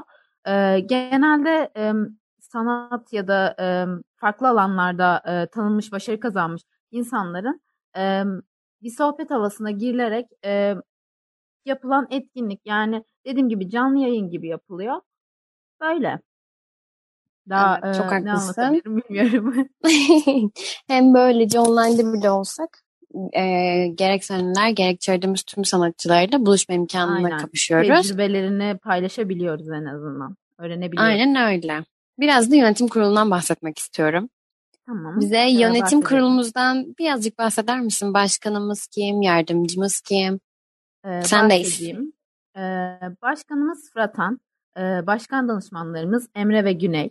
E, 0.47 0.79
genelde 0.79 1.71
e, 1.77 1.93
sanat 2.51 3.13
ya 3.13 3.27
da 3.27 3.55
e, 3.59 3.65
farklı 4.15 4.47
alanlarda 4.49 5.21
e, 5.25 5.47
tanınmış, 5.47 5.91
başarı 5.91 6.19
kazanmış 6.19 6.61
insanların 6.91 7.61
e, 7.97 8.23
bir 8.81 8.89
sohbet 8.89 9.31
havasına 9.31 9.71
girilerek 9.71 10.25
e, 10.45 10.75
yapılan 11.65 12.07
etkinlik. 12.09 12.61
Yani 12.65 13.03
dediğim 13.25 13.49
gibi 13.49 13.69
canlı 13.69 13.99
yayın 13.99 14.29
gibi 14.29 14.47
yapılıyor. 14.47 15.01
Böyle. 15.81 16.19
Daha 17.49 17.79
evet, 17.83 17.95
çok 17.95 18.13
e, 18.13 18.25
ne 18.25 18.31
anlatabilirim 18.31 18.97
bilmiyorum. 18.97 19.67
Hem 20.87 21.13
böylece 21.13 21.59
online'da 21.59 22.13
bile 22.13 22.31
olsak 22.31 22.83
e, 23.33 23.87
gerek 23.87 24.25
seneler 24.25 24.69
gerek 24.69 25.01
çağırdığımız 25.01 25.43
tüm 25.43 25.65
sanatçılarla 25.65 26.45
buluşma 26.45 26.75
imkanına 26.75 27.15
Aynen. 27.15 27.37
kapışıyoruz. 27.37 28.07
Tecrübelerini 28.07 28.77
paylaşabiliyoruz 28.77 29.69
en 29.69 29.85
azından. 29.85 30.35
Öğrenebiliyoruz. 30.57 31.09
Aynen 31.09 31.35
öyle. 31.35 31.83
Biraz 32.19 32.51
da 32.51 32.55
yönetim 32.55 32.87
kurulundan 32.87 33.31
bahsetmek 33.31 33.79
istiyorum. 33.79 34.29
Tamam. 34.85 35.19
Bize 35.19 35.37
ee, 35.37 35.51
yönetim 35.51 36.01
kurulumuzdan 36.01 36.95
birazcık 36.99 37.37
bahseder 37.37 37.79
misin? 37.79 38.13
Başkanımız 38.13 38.87
kim? 38.87 39.21
Yardımcımız 39.21 40.01
kim? 40.01 40.39
Ee, 41.05 41.21
Sendeyiz. 41.21 41.81
Ee, 41.81 42.61
başkanımız 43.21 43.91
Fratan, 43.93 44.39
ee, 44.77 44.81
başkan 44.81 45.47
danışmanlarımız 45.47 46.29
Emre 46.35 46.65
ve 46.65 46.73
Güney, 46.73 47.09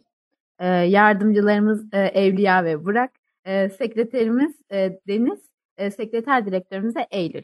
ee, 0.59 0.66
yardımcılarımız 0.66 1.85
e, 1.92 1.99
Evliya 1.99 2.64
ve 2.64 2.85
Burak, 2.85 3.11
e, 3.45 3.69
sekreterimiz 3.69 4.52
e, 4.73 4.99
Deniz, 5.09 5.40
e, 5.76 5.90
sekreter 5.90 6.47
direktörümüz 6.47 6.95
de 6.95 7.07
Eylül. 7.11 7.42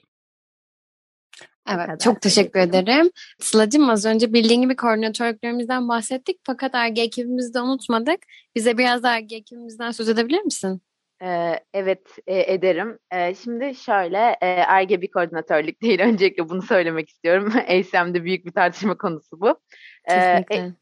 Evet, 1.69 2.01
çok 2.01 2.21
teşekkür 2.21 2.61
ederim. 2.61 3.11
Sıla'cığım 3.41 3.91
az 3.91 4.07
önce 4.07 4.33
bildiğin 4.33 4.63
gibi 4.63 4.77
koordinatörlüklerimizden 4.77 5.89
bahsettik 5.89 6.41
fakat 6.45 6.75
ARGE 6.75 7.03
ekibimizi 7.03 7.55
de 7.55 7.61
unutmadık. 7.61 8.19
Bize 8.55 8.79
biraz 8.79 9.03
da 9.03 9.11
ARGE 9.11 9.37
ekibimizden 9.37 9.91
söz 9.91 10.09
edebilir 10.09 10.43
misin? 10.43 10.83
Ee, 11.23 11.61
evet 11.75 12.03
e, 12.27 12.55
ederim. 12.55 12.99
Ee, 13.13 13.35
şimdi 13.35 13.75
şöyle 13.75 14.37
e, 14.41 14.47
ARGE 14.47 15.03
bir 15.03 15.11
koordinatörlük 15.11 15.83
değil. 15.83 16.01
Öncelikle 16.01 16.49
bunu 16.49 16.63
söylemek 16.63 17.09
istiyorum. 17.09 17.53
ASM'de 17.69 18.25
büyük 18.25 18.47
bir 18.47 18.53
tartışma 18.53 18.99
konusu 18.99 19.41
bu. 19.41 19.61
Ee, 20.05 20.15
Kesinlikle. 20.15 20.75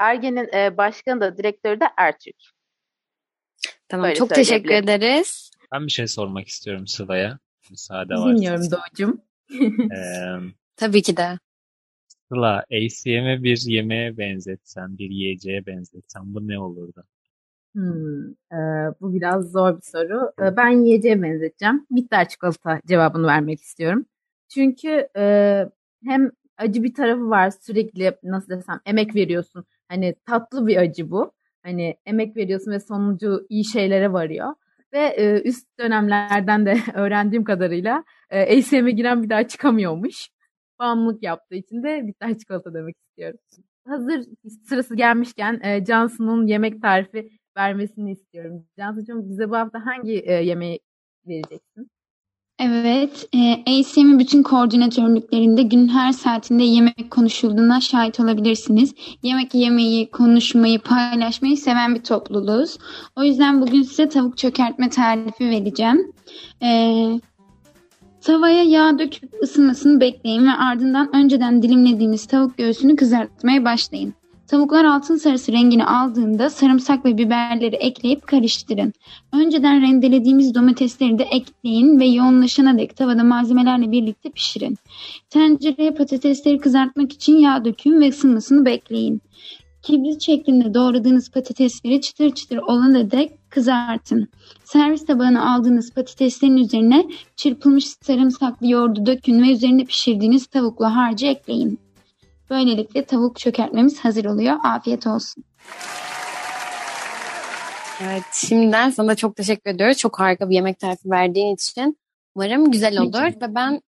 ARGE'nin 0.00 0.48
e, 0.54 0.76
başkanı 0.76 1.20
da 1.20 1.36
direktörü 1.36 1.80
de 1.80 1.84
Ertürk. 1.96 2.36
Tamam 3.88 4.04
Böyle 4.04 4.14
çok 4.14 4.30
teşekkür 4.30 4.70
ederiz. 4.70 5.50
Ben 5.72 5.86
bir 5.86 5.92
şey 5.92 6.06
sormak 6.06 6.48
istiyorum 6.48 6.86
Sıla'ya. 6.86 7.38
Müsaade 7.70 8.14
var. 8.14 8.36
Dinliyorum 8.36 8.70
Doğucum. 8.70 9.22
Ee, 9.60 10.52
Tabii 10.76 11.02
ki 11.02 11.16
de. 11.16 11.38
Sıla, 12.28 12.64
ACM'e 12.72 13.42
bir 13.42 13.62
yemeğe 13.66 14.18
benzetsen, 14.18 14.98
bir 14.98 15.10
yiyeceğe 15.10 15.66
benzetsen 15.66 16.34
bu 16.34 16.48
ne 16.48 16.58
olurdu? 16.58 17.04
Hmm, 17.74 18.30
e, 18.30 18.58
bu 19.00 19.14
biraz 19.14 19.52
zor 19.52 19.76
bir 19.76 19.82
soru. 19.82 20.32
E, 20.42 20.56
ben 20.56 20.68
yiyeceğe 20.68 21.22
benzeteceğim. 21.22 21.86
Bitter 21.90 22.28
çikolata 22.28 22.80
cevabını 22.86 23.26
vermek 23.26 23.60
istiyorum. 23.60 24.06
Çünkü 24.48 25.08
e, 25.16 25.64
hem 26.04 26.30
acı 26.58 26.82
bir 26.82 26.94
tarafı 26.94 27.30
var 27.30 27.50
sürekli 27.50 28.12
nasıl 28.22 28.50
desem 28.50 28.80
emek 28.86 29.14
veriyorsun. 29.14 29.64
Hani 29.88 30.14
tatlı 30.26 30.66
bir 30.66 30.76
acı 30.76 31.10
bu. 31.10 31.32
Hani 31.62 31.96
emek 32.06 32.36
veriyorsun 32.36 32.72
ve 32.72 32.80
sonucu 32.80 33.46
iyi 33.48 33.64
şeylere 33.64 34.12
varıyor. 34.12 34.54
Ve 34.92 34.98
e, 34.98 35.42
üst 35.48 35.78
dönemlerden 35.78 36.66
de 36.66 36.76
öğrendiğim 36.94 37.44
kadarıyla 37.44 38.04
e, 38.30 38.58
ACM'e 38.58 38.90
giren 38.90 39.22
bir 39.22 39.30
daha 39.30 39.48
çıkamıyormuş. 39.48 40.28
Bağımlılık 40.78 41.22
yaptığı 41.22 41.54
için 41.54 41.82
de 41.82 42.06
bitter 42.06 42.38
çikolata 42.38 42.74
demek 42.74 42.96
istiyorum. 43.08 43.38
Hazır 43.88 44.24
sırası 44.68 44.96
gelmişken 44.96 45.60
e, 45.64 45.84
Johnson'un 45.84 46.46
yemek 46.46 46.82
tarifi 46.82 47.30
vermesini 47.56 48.12
istiyorum. 48.12 48.66
Cansu'cum 48.78 49.28
bize 49.30 49.50
bu 49.50 49.56
hafta 49.56 49.86
hangi 49.86 50.18
e, 50.20 50.32
yemeği 50.32 50.80
vereceksin? 51.26 51.90
Evet, 52.64 53.28
e, 53.34 53.52
ACM'in 53.66 54.18
bütün 54.18 54.42
koordinatörlüklerinde 54.42 55.62
günün 55.62 55.88
her 55.88 56.12
saatinde 56.12 56.62
yemek 56.62 57.10
konuşulduğuna 57.10 57.80
şahit 57.80 58.20
olabilirsiniz. 58.20 58.94
Yemek 59.22 59.54
yemeyi, 59.54 60.10
konuşmayı, 60.10 60.78
paylaşmayı 60.78 61.56
seven 61.56 61.94
bir 61.94 62.02
topluluğuz. 62.02 62.78
O 63.16 63.22
yüzden 63.22 63.60
bugün 63.60 63.82
size 63.82 64.08
tavuk 64.08 64.38
çökertme 64.38 64.90
tarifi 64.90 65.50
vereceğim. 65.50 66.12
E, 66.62 66.92
tavaya 68.20 68.62
yağ 68.62 68.98
döküp 68.98 69.34
ısınmasını 69.42 70.00
bekleyin 70.00 70.46
ve 70.46 70.52
ardından 70.52 71.16
önceden 71.16 71.62
dilimlediğiniz 71.62 72.26
tavuk 72.26 72.58
göğsünü 72.58 72.96
kızartmaya 72.96 73.64
başlayın. 73.64 74.14
Tavuklar 74.52 74.84
altın 74.84 75.16
sarısı 75.16 75.52
rengini 75.52 75.84
aldığında 75.84 76.50
sarımsak 76.50 77.04
ve 77.04 77.18
biberleri 77.18 77.76
ekleyip 77.76 78.26
karıştırın. 78.26 78.92
Önceden 79.32 79.82
rendelediğimiz 79.82 80.54
domatesleri 80.54 81.18
de 81.18 81.22
ekleyin 81.22 82.00
ve 82.00 82.06
yoğunlaşana 82.06 82.78
dek 82.78 82.96
tavada 82.96 83.24
malzemelerle 83.24 83.92
birlikte 83.92 84.30
pişirin. 84.30 84.78
Tencereye 85.30 85.90
patatesleri 85.90 86.58
kızartmak 86.58 87.12
için 87.12 87.36
yağ 87.36 87.64
dökün 87.64 88.00
ve 88.00 88.08
ısınmasını 88.08 88.64
bekleyin. 88.64 89.22
Kibrit 89.82 90.22
şeklinde 90.22 90.74
doğradığınız 90.74 91.30
patatesleri 91.30 92.00
çıtır 92.00 92.30
çıtır 92.30 92.56
olana 92.56 93.10
dek 93.10 93.50
kızartın. 93.50 94.28
Servis 94.64 95.06
tabağına 95.06 95.54
aldığınız 95.54 95.94
patateslerin 95.94 96.56
üzerine 96.56 97.04
çırpılmış 97.36 97.86
sarımsaklı 97.86 98.68
yoğurdu 98.68 99.06
dökün 99.06 99.42
ve 99.42 99.52
üzerine 99.52 99.84
pişirdiğiniz 99.84 100.46
tavuklu 100.46 100.86
harcı 100.86 101.26
ekleyin. 101.26 101.78
Böylelikle 102.52 103.04
tavuk 103.04 103.36
çökertmemiz 103.36 103.98
hazır 104.04 104.24
oluyor. 104.24 104.56
Afiyet 104.64 105.06
olsun. 105.06 105.44
Evet, 108.02 108.22
şimdiden 108.32 108.90
sana 108.90 109.14
çok 109.14 109.36
teşekkür 109.36 109.70
ediyoruz. 109.70 109.98
Çok 109.98 110.20
harika 110.20 110.50
bir 110.50 110.54
yemek 110.54 110.78
tarifi 110.78 111.10
verdiğin 111.10 111.54
için. 111.54 111.98
Umarım 112.34 112.70
güzel 112.70 112.98
olur 112.98 113.22
ve 113.22 113.54
ben 113.54 113.80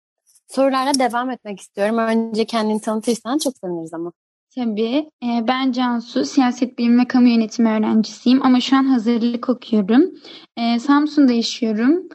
sorularla 0.47 0.93
devam 0.99 1.29
etmek 1.29 1.59
istiyorum. 1.59 1.97
Önce 1.97 2.45
kendini 2.45 2.81
tanıtırsan 2.81 3.37
çok 3.37 3.57
seviniriz 3.57 3.93
ama. 3.93 4.11
Tabii. 4.55 5.09
Ee, 5.23 5.47
ben 5.47 5.71
Cansu, 5.71 6.25
siyaset 6.25 6.77
bilimi 6.77 7.01
ve 7.01 7.07
kamu 7.07 7.27
yönetimi 7.27 7.69
öğrencisiyim 7.69 8.45
ama 8.45 8.59
şu 8.59 8.75
an 8.75 8.83
hazırlık 8.83 9.49
okuyorum. 9.49 10.03
Ee, 10.57 10.79
Samsun'da 10.79 11.33
yaşıyorum. 11.33 12.07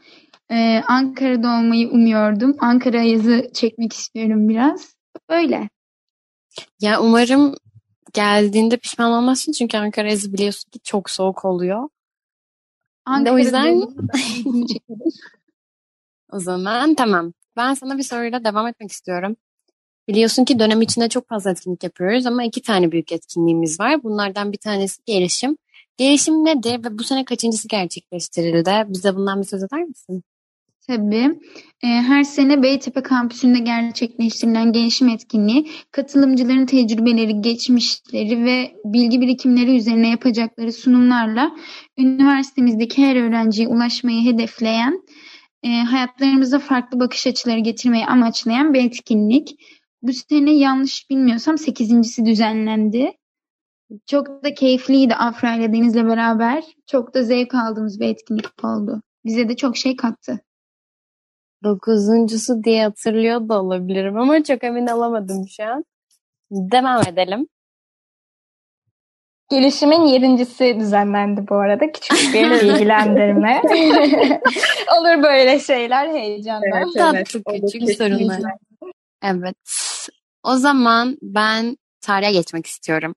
Ee, 0.50 0.82
Ankara'da 0.88 1.48
olmayı 1.48 1.88
umuyordum. 1.90 2.56
Ankara 2.58 3.02
yazı 3.02 3.50
çekmek 3.54 3.92
istiyorum 3.92 4.48
biraz. 4.48 4.94
Böyle. 5.30 5.68
Ya 6.80 7.00
umarım 7.00 7.54
geldiğinde 8.12 8.76
pişman 8.76 9.12
olmazsın 9.12 9.52
çünkü 9.52 9.78
Ankara 9.78 10.10
yazı 10.10 10.32
biliyorsun 10.32 10.70
ki 10.70 10.80
çok 10.84 11.10
soğuk 11.10 11.44
oluyor. 11.44 11.88
Ankara'da 13.04 13.34
o 13.34 13.38
yüzden 13.38 13.82
o 16.32 16.38
zaman 16.38 16.94
tamam. 16.94 17.32
Ben 17.56 17.74
sana 17.74 17.98
bir 17.98 18.02
soruyla 18.02 18.44
devam 18.44 18.66
etmek 18.66 18.92
istiyorum. 18.92 19.36
Biliyorsun 20.08 20.44
ki 20.44 20.58
dönem 20.58 20.82
içinde 20.82 21.08
çok 21.08 21.28
fazla 21.28 21.50
etkinlik 21.50 21.84
yapıyoruz 21.84 22.26
ama 22.26 22.44
iki 22.44 22.62
tane 22.62 22.92
büyük 22.92 23.12
etkinliğimiz 23.12 23.80
var. 23.80 24.02
Bunlardan 24.02 24.52
bir 24.52 24.58
tanesi 24.58 25.02
gelişim. 25.06 25.56
Gelişim 25.96 26.34
nedir 26.34 26.84
ve 26.84 26.98
bu 26.98 27.04
sene 27.04 27.24
kaçıncısı 27.24 27.68
gerçekleştirildi? 27.68 28.84
Bize 28.88 29.16
bundan 29.16 29.40
bir 29.40 29.46
söz 29.46 29.62
eder 29.62 29.84
misin? 29.84 30.22
Tabii. 30.86 31.40
Ee, 31.82 31.86
her 31.86 32.22
sene 32.22 32.62
Beytepe 32.62 33.02
kampüsünde 33.02 33.58
gerçekleştirilen 33.58 34.72
gelişim 34.72 35.08
etkinliği 35.08 35.70
katılımcıların 35.90 36.66
tecrübeleri, 36.66 37.40
geçmişleri 37.40 38.44
ve 38.44 38.72
bilgi 38.84 39.20
birikimleri 39.20 39.76
üzerine 39.76 40.08
yapacakları 40.10 40.72
sunumlarla 40.72 41.56
üniversitemizdeki 41.98 43.06
her 43.06 43.16
öğrenciye 43.16 43.68
ulaşmayı 43.68 44.32
hedefleyen, 44.32 45.02
e, 45.62 45.68
hayatlarımıza 45.68 46.58
farklı 46.58 47.00
bakış 47.00 47.26
açıları 47.26 47.58
getirmeyi 47.58 48.06
amaçlayan 48.06 48.74
bir 48.74 48.84
etkinlik. 48.84 49.48
Bu 50.02 50.12
sene 50.12 50.52
yanlış 50.54 51.10
bilmiyorsam 51.10 51.58
sekizincisi 51.58 52.24
düzenlendi. 52.24 53.12
Çok 54.06 54.44
da 54.44 54.54
keyifliydi 54.54 55.14
Afra 55.14 55.56
ile 55.56 55.72
Deniz'le 55.72 55.94
beraber. 55.94 56.64
Çok 56.86 57.14
da 57.14 57.22
zevk 57.22 57.54
aldığımız 57.54 58.00
bir 58.00 58.08
etkinlik 58.08 58.64
oldu. 58.64 59.02
Bize 59.24 59.48
de 59.48 59.56
çok 59.56 59.76
şey 59.76 59.96
kattı. 59.96 60.40
Dokuzuncusu 61.64 62.64
diye 62.64 62.84
hatırlıyor 62.84 63.48
da 63.48 63.62
olabilirim 63.62 64.16
ama 64.16 64.44
çok 64.44 64.64
emin 64.64 64.86
olamadım 64.86 65.48
şu 65.48 65.64
an. 65.64 65.84
Devam 66.50 67.08
edelim. 67.08 67.48
Gelişimin 69.50 70.06
yedincisi 70.06 70.76
düzenlendi 70.80 71.48
bu 71.48 71.54
arada. 71.54 71.92
Küçük 71.92 72.34
bir 72.34 72.50
bilgilendirme. 72.62 73.62
Olur 74.98 75.22
böyle 75.22 75.58
şeyler 75.60 76.08
heyecanla. 76.08 76.66
Evet, 76.74 76.86
Tatlı 76.94 77.16
evet. 77.16 77.34
Da 77.34 77.52
küçük 77.52 77.96
sorunlar. 77.96 78.52
Evet. 79.22 79.56
O 80.42 80.56
zaman 80.56 81.18
ben 81.22 81.76
tarihe 82.00 82.32
geçmek 82.32 82.66
istiyorum. 82.66 83.14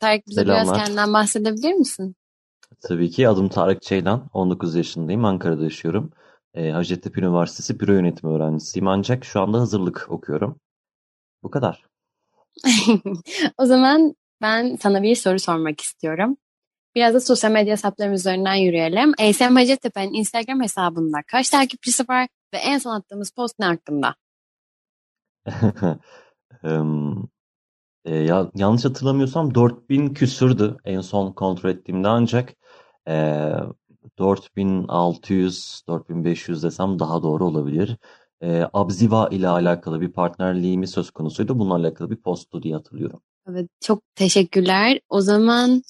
Tarık 0.00 0.26
bize 0.26 0.44
biraz 0.44 0.72
kendinden 0.72 1.12
bahsedebilir 1.12 1.72
misin? 1.72 2.16
Tabii 2.80 3.10
ki 3.10 3.28
adım 3.28 3.48
Tarık 3.48 3.82
Ceylan. 3.82 4.30
19 4.32 4.74
yaşındayım. 4.74 5.24
Ankara'da 5.24 5.64
yaşıyorum. 5.64 6.12
E, 6.54 6.70
Hacettepe 6.70 7.20
Üniversitesi 7.20 7.80
Büro 7.80 7.92
Yönetimi 7.92 8.32
öğrencisiyim. 8.32 8.88
Ancak 8.88 9.24
şu 9.24 9.40
anda 9.40 9.60
hazırlık 9.60 10.06
okuyorum. 10.10 10.60
Bu 11.42 11.50
kadar. 11.50 11.84
o 13.58 13.64
zaman 13.64 14.14
ben 14.42 14.76
sana 14.76 15.02
bir 15.02 15.14
soru 15.14 15.38
sormak 15.38 15.80
istiyorum. 15.80 16.36
Biraz 16.94 17.14
da 17.14 17.20
sosyal 17.20 17.50
medya 17.50 17.72
hesaplarımız 17.72 18.20
üzerinden 18.20 18.54
yürüyelim. 18.54 19.12
ASM 19.18 19.54
Hacettepe'nin 19.54 20.14
Instagram 20.14 20.62
hesabında 20.62 21.18
kaç 21.26 21.50
takipçisi 21.50 22.08
var 22.08 22.28
ve 22.54 22.58
en 22.58 22.78
son 22.78 22.94
attığımız 22.94 23.30
post 23.30 23.58
ne 23.58 23.66
hakkında? 23.66 24.14
Em, 26.64 27.28
e, 28.04 28.16
ya, 28.16 28.50
yanlış 28.54 28.84
hatırlamıyorsam 28.84 29.54
4000 29.54 30.14
küsürdü 30.14 30.76
en 30.84 31.00
son 31.00 31.32
kontrol 31.32 31.70
ettiğimde 31.70 32.08
ancak 32.08 32.54
e, 33.08 33.52
4600 34.18 35.82
4500 35.88 36.62
desem 36.62 36.98
daha 36.98 37.22
doğru 37.22 37.44
olabilir. 37.44 37.96
E, 38.40 38.64
Abziva 38.72 39.28
ile 39.28 39.48
alakalı 39.48 40.00
bir 40.00 40.12
partnerliğimiz 40.12 40.90
söz 40.90 41.10
konusuydu. 41.10 41.58
Bununla 41.58 41.74
alakalı 41.74 42.10
bir 42.10 42.16
posttu 42.16 42.62
diye 42.62 42.74
hatırlıyorum. 42.74 43.20
Evet, 43.50 43.70
çok 43.80 44.02
teşekkürler. 44.14 45.00
O 45.08 45.20
zaman 45.20 45.82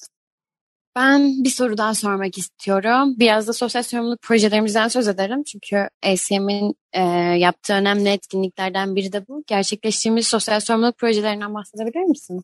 ben 0.95 1.43
bir 1.43 1.49
soru 1.49 1.77
daha 1.77 1.93
sormak 1.93 2.37
istiyorum. 2.37 3.15
Biraz 3.19 3.47
da 3.47 3.53
sosyal 3.53 3.83
sorumluluk 3.83 4.21
projelerimizden 4.21 4.87
söz 4.87 5.07
ederim. 5.07 5.43
Çünkü 5.43 5.89
ACM'in 6.03 6.75
e, 6.93 7.01
yaptığı 7.37 7.73
önemli 7.73 8.09
etkinliklerden 8.09 8.95
biri 8.95 9.13
de 9.13 9.27
bu. 9.27 9.43
Gerçekleştirdiğimiz 9.47 10.27
sosyal 10.27 10.59
sorumluluk 10.59 10.97
projelerinden 10.97 11.53
bahsedebilir 11.53 12.03
misin? 12.03 12.43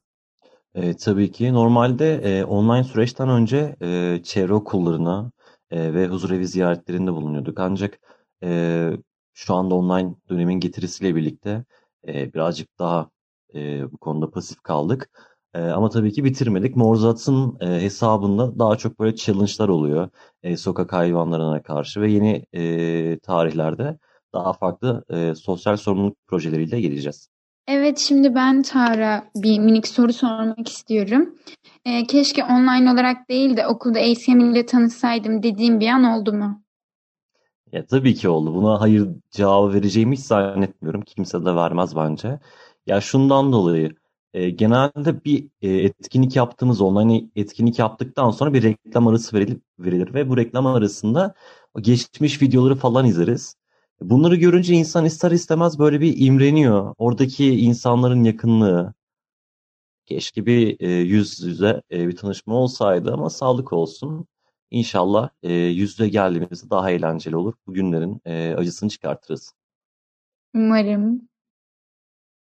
E, 0.75 0.93
tabii 0.93 1.31
ki 1.31 1.53
normalde 1.53 2.13
e, 2.13 2.43
online 2.43 2.83
süreçten 2.83 3.29
önce 3.29 3.75
e, 3.81 4.19
çevre 4.23 4.53
okullarına 4.53 5.31
e, 5.75 5.93
ve 5.93 6.07
huzurevi 6.07 6.47
ziyaretlerinde 6.47 7.13
bulunuyorduk. 7.13 7.59
Ancak 7.59 7.99
e, 8.43 8.91
şu 9.33 9.55
anda 9.55 9.75
online 9.75 10.15
dönemin 10.29 10.59
getirisiyle 10.59 11.15
birlikte 11.15 11.65
e, 12.07 12.33
birazcık 12.33 12.79
daha 12.79 13.09
e, 13.55 13.91
bu 13.91 13.97
konuda 13.97 14.31
pasif 14.31 14.61
kaldık. 14.63 15.09
E, 15.53 15.61
ama 15.61 15.89
tabii 15.89 16.11
ki 16.13 16.23
bitirmedik. 16.23 16.75
Morzat'ın 16.75 17.57
e, 17.61 17.65
hesabında 17.81 18.59
daha 18.59 18.75
çok 18.77 18.99
böyle 18.99 19.15
challenge'lar 19.15 19.69
oluyor 19.69 20.09
e, 20.43 20.57
sokak 20.57 20.93
hayvanlarına 20.93 21.63
karşı 21.63 22.01
ve 22.01 22.11
yeni 22.11 22.45
e, 22.53 23.19
tarihlerde 23.19 23.99
daha 24.33 24.53
farklı 24.53 25.05
e, 25.09 25.35
sosyal 25.35 25.77
sorumluluk 25.77 26.17
projeleriyle 26.27 26.81
geleceğiz. 26.81 27.34
Evet 27.67 27.99
şimdi 27.99 28.35
ben 28.35 28.61
Tara 28.61 29.25
bir 29.35 29.59
minik 29.59 29.87
soru 29.87 30.13
sormak 30.13 30.69
istiyorum. 30.69 31.35
Ee, 31.85 32.03
keşke 32.03 32.43
online 32.43 32.91
olarak 32.91 33.29
değil 33.29 33.57
de 33.57 33.67
okulda 33.67 33.99
ACM 33.99 34.39
ile 34.39 34.65
tanışsaydım 34.65 35.43
dediğim 35.43 35.79
bir 35.79 35.87
an 35.87 36.03
oldu 36.03 36.33
mu? 36.33 36.63
Ya 37.71 37.85
tabii 37.85 38.15
ki 38.15 38.29
oldu. 38.29 38.55
Buna 38.55 38.81
hayır 38.81 39.07
cevabı 39.31 39.73
vereceğimi 39.73 40.15
hiç 40.15 40.25
zannetmiyorum. 40.25 41.01
Kimse 41.01 41.45
de 41.45 41.55
vermez 41.55 41.95
bence. 41.95 42.39
Ya 42.85 43.01
şundan 43.01 43.51
dolayı 43.51 43.95
e, 44.33 44.49
genelde 44.49 45.25
bir 45.25 45.49
e, 45.61 45.69
etkinlik 45.69 46.35
yaptığımız 46.35 46.81
online 46.81 47.29
etkinlik 47.35 47.79
yaptıktan 47.79 48.31
sonra 48.31 48.53
bir 48.53 48.63
reklam 48.63 49.07
arası 49.07 49.37
verilir, 49.37 49.57
verilir 49.79 50.13
ve 50.13 50.29
bu 50.29 50.37
reklam 50.37 50.65
arasında 50.65 51.33
geçmiş 51.81 52.41
videoları 52.41 52.75
falan 52.75 53.05
izleriz. 53.05 53.55
Bunları 54.01 54.35
görünce 54.35 54.73
insan 54.73 55.05
ister 55.05 55.31
istemez 55.31 55.79
böyle 55.79 56.01
bir 56.01 56.13
imreniyor. 56.17 56.95
Oradaki 56.97 57.59
insanların 57.59 58.23
yakınlığı. 58.23 58.93
Keşke 60.05 60.45
bir 60.45 60.79
e, 60.79 60.91
yüz 60.91 61.39
yüze 61.43 61.81
e, 61.91 62.07
bir 62.07 62.15
tanışma 62.15 62.55
olsaydı 62.55 63.13
ama 63.13 63.29
sağlık 63.29 63.73
olsun. 63.73 64.27
İnşallah 64.71 65.29
e, 65.43 65.53
yüz 65.53 65.91
yüze 65.91 66.09
geldiğimizde 66.09 66.69
daha 66.69 66.91
eğlenceli 66.91 67.35
olur. 67.35 67.53
Bu 67.67 67.73
günlerin 67.73 68.21
e, 68.25 68.55
acısını 68.57 68.89
çıkartırız. 68.89 69.53
Umarım. 70.55 71.29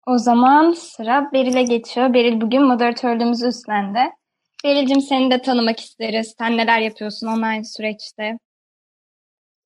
O 0.06 0.18
zaman 0.18 0.72
sıra 0.72 1.30
Beril'e 1.32 1.62
geçiyor. 1.62 2.14
Beril 2.14 2.40
bugün 2.40 2.62
moderatörlüğümüzü 2.62 3.46
üstlendi. 3.46 3.98
Beril'cim 4.64 5.00
seni 5.00 5.30
de 5.30 5.42
tanımak 5.42 5.80
isteriz. 5.80 6.34
Sen 6.38 6.56
neler 6.56 6.80
yapıyorsun 6.80 7.26
online 7.26 7.64
süreçte? 7.64 8.38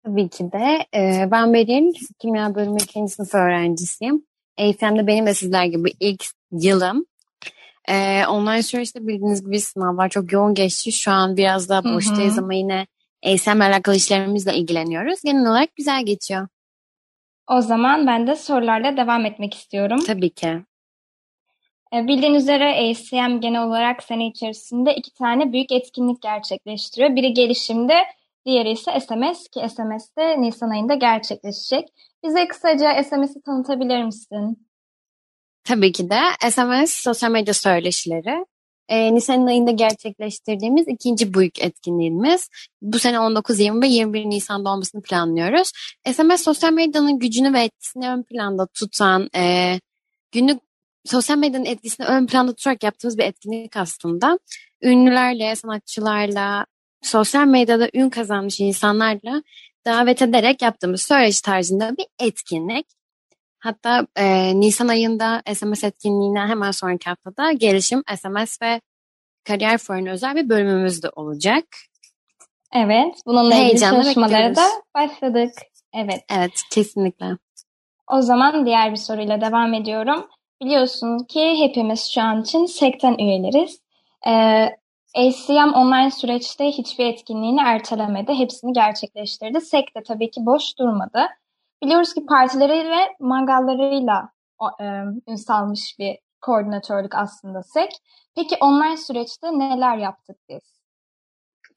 Tabii 0.04 0.28
ki 0.28 0.52
de. 0.52 0.86
Ee, 0.94 1.28
ben 1.30 1.54
Beril, 1.54 1.92
kimya 2.18 2.54
bölümü 2.54 2.78
ikinci 2.82 3.12
sınıf 3.12 3.34
öğrencisiyim. 3.34 4.26
AFM'de 4.58 5.06
benim 5.06 5.26
de 5.26 5.34
sizler 5.34 5.64
gibi 5.64 5.92
ilk 6.00 6.24
yılım. 6.52 7.06
Ee, 7.88 8.26
online 8.26 8.62
süreçte 8.62 9.06
bildiğiniz 9.06 9.44
gibi 9.44 9.60
sınavlar 9.60 10.08
çok 10.08 10.32
yoğun 10.32 10.54
geçti. 10.54 10.92
Şu 10.92 11.10
an 11.10 11.36
biraz 11.36 11.68
daha 11.68 11.84
boştayız 11.84 12.38
ama 12.38 12.54
yine 12.54 12.86
ile 13.22 13.64
alakalı 13.64 13.96
işlerimizle 13.96 14.54
ilgileniyoruz. 14.54 15.22
Genel 15.24 15.50
olarak 15.50 15.76
güzel 15.76 16.04
geçiyor. 16.04 16.48
O 17.50 17.60
zaman 17.60 18.06
ben 18.06 18.26
de 18.26 18.36
sorularla 18.36 18.96
devam 18.96 19.26
etmek 19.26 19.54
istiyorum. 19.54 19.98
Tabii 20.06 20.30
ki. 20.30 20.62
E, 21.94 22.06
Bildiğin 22.06 22.34
üzere 22.34 22.90
ACM 22.90 23.40
genel 23.40 23.62
olarak 23.64 24.02
sene 24.02 24.26
içerisinde 24.26 24.94
iki 24.94 25.14
tane 25.14 25.52
büyük 25.52 25.72
etkinlik 25.72 26.22
gerçekleştiriyor. 26.22 27.16
Biri 27.16 27.32
gelişimde, 27.32 27.94
diğeri 28.46 28.70
ise 28.70 29.00
SMS 29.00 29.48
ki 29.48 29.60
SMS 29.68 30.16
de 30.18 30.40
Nisan 30.40 30.70
ayında 30.70 30.94
gerçekleşecek. 30.94 31.88
Bize 32.24 32.48
kısaca 32.48 33.04
SMS'i 33.04 33.42
tanıtabilir 33.42 34.04
misin? 34.04 34.68
Tabii 35.64 35.92
ki 35.92 36.10
de 36.10 36.20
SMS 36.50 36.92
sosyal 36.92 37.30
medya 37.30 37.54
söyleşileri. 37.54 38.44
e, 38.88 39.14
Nisan 39.14 39.46
ayında 39.46 39.70
gerçekleştirdiğimiz 39.70 40.88
ikinci 40.88 41.34
büyük 41.34 41.62
etkinliğimiz. 41.62 42.48
Bu 42.82 42.98
sene 42.98 43.20
19, 43.20 43.60
20 43.60 43.82
ve 43.82 43.86
21 43.86 44.24
Nisan'da 44.24 44.70
olmasını 44.70 45.02
planlıyoruz. 45.02 45.72
SMS 46.12 46.42
sosyal 46.44 46.72
medyanın 46.72 47.18
gücünü 47.18 47.52
ve 47.52 47.62
etkisini 47.64 48.08
ön 48.08 48.22
planda 48.22 48.66
tutan, 48.66 49.28
e, 49.36 49.74
günlük 50.32 50.60
sosyal 51.04 51.38
medyanın 51.38 51.64
etkisini 51.64 52.06
ön 52.06 52.26
planda 52.26 52.52
tutarak 52.54 52.82
yaptığımız 52.82 53.18
bir 53.18 53.24
etkinlik 53.24 53.76
aslında. 53.76 54.38
Ünlülerle, 54.82 55.56
sanatçılarla, 55.56 56.66
sosyal 57.02 57.46
medyada 57.46 57.88
ün 57.94 58.10
kazanmış 58.10 58.60
insanlarla 58.60 59.42
davet 59.86 60.22
ederek 60.22 60.62
yaptığımız 60.62 61.02
söyleşi 61.02 61.42
tarzında 61.42 61.96
bir 61.96 62.06
etkinlik. 62.20 62.86
Hatta 63.58 64.06
e, 64.16 64.60
Nisan 64.60 64.88
ayında 64.88 65.42
SMS 65.54 65.84
etkinliğinden 65.84 66.48
hemen 66.48 66.70
sonraki 66.70 67.10
haftada 67.10 67.52
gelişim, 67.52 68.02
SMS 68.16 68.62
ve 68.62 68.80
kariyer 69.44 69.78
fuarına 69.78 70.10
özel 70.10 70.34
bir 70.34 70.48
bölümümüz 70.48 71.02
de 71.02 71.08
olacak. 71.16 71.64
Evet, 72.74 73.14
bununla 73.26 73.54
ilgili 73.54 73.80
çalışmalara 73.80 74.56
da 74.56 74.66
başladık. 74.94 75.52
Evet. 75.94 76.24
Evet, 76.30 76.62
kesinlikle. 76.70 77.26
O 78.12 78.22
zaman 78.22 78.66
diğer 78.66 78.90
bir 78.90 78.96
soruyla 78.96 79.40
devam 79.40 79.74
ediyorum. 79.74 80.28
Biliyorsunuz 80.62 81.26
ki 81.26 81.54
hepimiz 81.58 82.10
şu 82.14 82.20
an 82.20 82.42
için 82.42 82.66
sekten 82.66 83.18
üyeleriz. 83.18 83.80
Ee, 84.26 84.68
ACM 85.16 85.72
online 85.74 86.10
süreçte 86.10 86.64
hiçbir 86.66 87.06
etkinliğini 87.06 87.60
ertelemedi. 87.60 88.34
Hepsini 88.34 88.72
gerçekleştirdi. 88.72 89.60
SEK 89.60 89.96
de 89.96 90.02
tabii 90.02 90.30
ki 90.30 90.46
boş 90.46 90.78
durmadı. 90.78 91.26
Biliyoruz 91.82 92.14
ki 92.14 92.26
partileri 92.26 92.90
ve 92.90 93.16
mangallarıyla 93.20 94.28
e, 94.80 94.84
ün 95.28 95.34
salmış 95.34 95.96
bir 95.98 96.18
koordinatörlük 96.40 97.14
aslında 97.14 97.62
SEK. 97.62 97.90
Peki 98.34 98.56
online 98.60 98.96
süreçte 98.96 99.58
neler 99.58 99.96
yaptık 99.96 100.36
biz? 100.48 100.81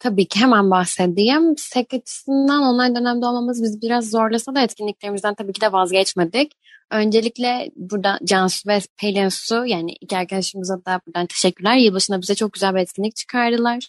Tabii 0.06 0.28
ki 0.28 0.40
hemen 0.40 0.72
bahsedeyim. 0.72 1.58
SEK 1.58 1.94
açısından 1.94 2.64
online 2.64 2.96
dönemde 2.96 3.26
olmamız 3.26 3.64
biz 3.64 3.82
biraz 3.82 4.10
zorlasa 4.10 4.56
da 4.56 4.62
etkinliklerimizden 4.62 5.34
tabii 5.34 5.54
ki 5.54 5.62
de 5.62 5.72
vazgeçmedik. 5.72 6.52
Öncelikle 6.92 7.72
burada 7.76 8.20
Cansu 8.24 8.70
ve 8.70 8.80
Pelin 8.98 9.30
Su 9.30 9.66
yani 9.66 9.92
iki 10.02 10.18
arkadaşımıza 10.18 10.86
da 10.86 11.02
buradan 11.08 11.26
teşekkürler. 11.26 11.76
Yılbaşında 11.76 12.22
bize 12.22 12.36
çok 12.36 12.54
güzel 12.54 12.76
bir 12.76 12.80
etkinlik 12.80 13.16
çıkardılar. 13.16 13.88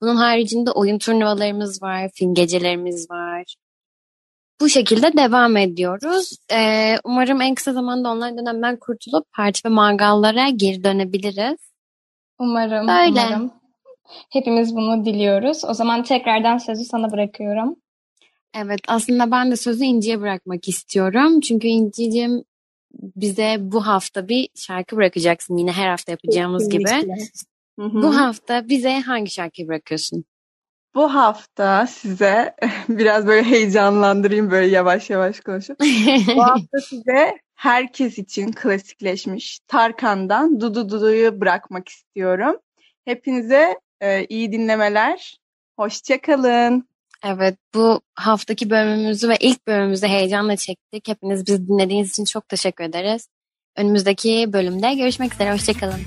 Bunun 0.00 0.16
haricinde 0.16 0.70
oyun 0.70 0.98
turnuvalarımız 0.98 1.82
var, 1.82 2.10
film 2.14 2.34
gecelerimiz 2.34 3.10
var. 3.10 3.54
Bu 4.60 4.68
şekilde 4.68 5.12
devam 5.16 5.56
ediyoruz. 5.56 6.36
Ee, 6.52 6.96
umarım 7.04 7.40
en 7.40 7.54
kısa 7.54 7.72
zamanda 7.72 8.10
online 8.10 8.38
dönemden 8.38 8.76
kurtulup 8.76 9.32
parti 9.32 9.60
ve 9.64 9.68
mangallara 9.68 10.48
geri 10.48 10.84
dönebiliriz. 10.84 11.58
Umarım, 12.38 12.88
Öyle. 12.88 13.10
umarım. 13.10 13.57
Hepimiz 14.32 14.76
bunu 14.76 15.04
diliyoruz. 15.04 15.64
O 15.64 15.74
zaman 15.74 16.02
tekrardan 16.02 16.58
sözü 16.58 16.84
sana 16.84 17.12
bırakıyorum. 17.12 17.76
Evet 18.54 18.80
aslında 18.88 19.30
ben 19.30 19.50
de 19.50 19.56
sözü 19.56 19.84
İnci'ye 19.84 20.20
bırakmak 20.20 20.68
istiyorum. 20.68 21.40
Çünkü 21.40 21.66
İnci'cim 21.66 22.44
bize 22.92 23.56
bu 23.60 23.86
hafta 23.86 24.28
bir 24.28 24.48
şarkı 24.54 24.96
bırakacaksın 24.96 25.56
yine 25.56 25.72
her 25.72 25.88
hafta 25.88 26.12
yapacağımız 26.12 26.68
gibi. 26.68 26.90
Hı 27.78 27.84
hı. 27.84 28.02
Bu 28.02 28.16
hafta 28.16 28.68
bize 28.68 29.00
hangi 29.00 29.30
şarkıyı 29.30 29.68
bırakıyorsun? 29.68 30.24
Bu 30.94 31.14
hafta 31.14 31.86
size 31.86 32.54
biraz 32.88 33.26
böyle 33.26 33.42
heyecanlandırayım 33.42 34.50
böyle 34.50 34.66
yavaş 34.66 35.10
yavaş 35.10 35.40
konuşup. 35.40 35.80
Bu 36.36 36.42
hafta 36.42 36.78
size 36.80 37.38
herkes 37.54 38.18
için 38.18 38.52
klasikleşmiş 38.52 39.60
Tarkan'dan 39.66 40.60
Dudu 40.60 40.88
Dudu'yu 40.88 41.40
bırakmak 41.40 41.88
istiyorum. 41.88 42.56
Hepinize 43.04 43.74
e, 44.00 44.24
iyi 44.24 44.52
dinlemeler. 44.52 45.38
Hoşçakalın. 45.78 46.88
Evet 47.24 47.56
bu 47.74 48.00
haftaki 48.14 48.70
bölümümüzü 48.70 49.28
ve 49.28 49.36
ilk 49.40 49.66
bölümümüzü 49.66 50.06
heyecanla 50.06 50.56
çektik. 50.56 51.08
Hepiniz 51.08 51.46
bizi 51.46 51.68
dinlediğiniz 51.68 52.10
için 52.10 52.24
çok 52.24 52.48
teşekkür 52.48 52.84
ederiz. 52.84 53.28
Önümüzdeki 53.76 54.52
bölümde 54.52 54.94
görüşmek 54.94 55.34
üzere. 55.34 55.52
Hoşçakalın. 55.52 56.00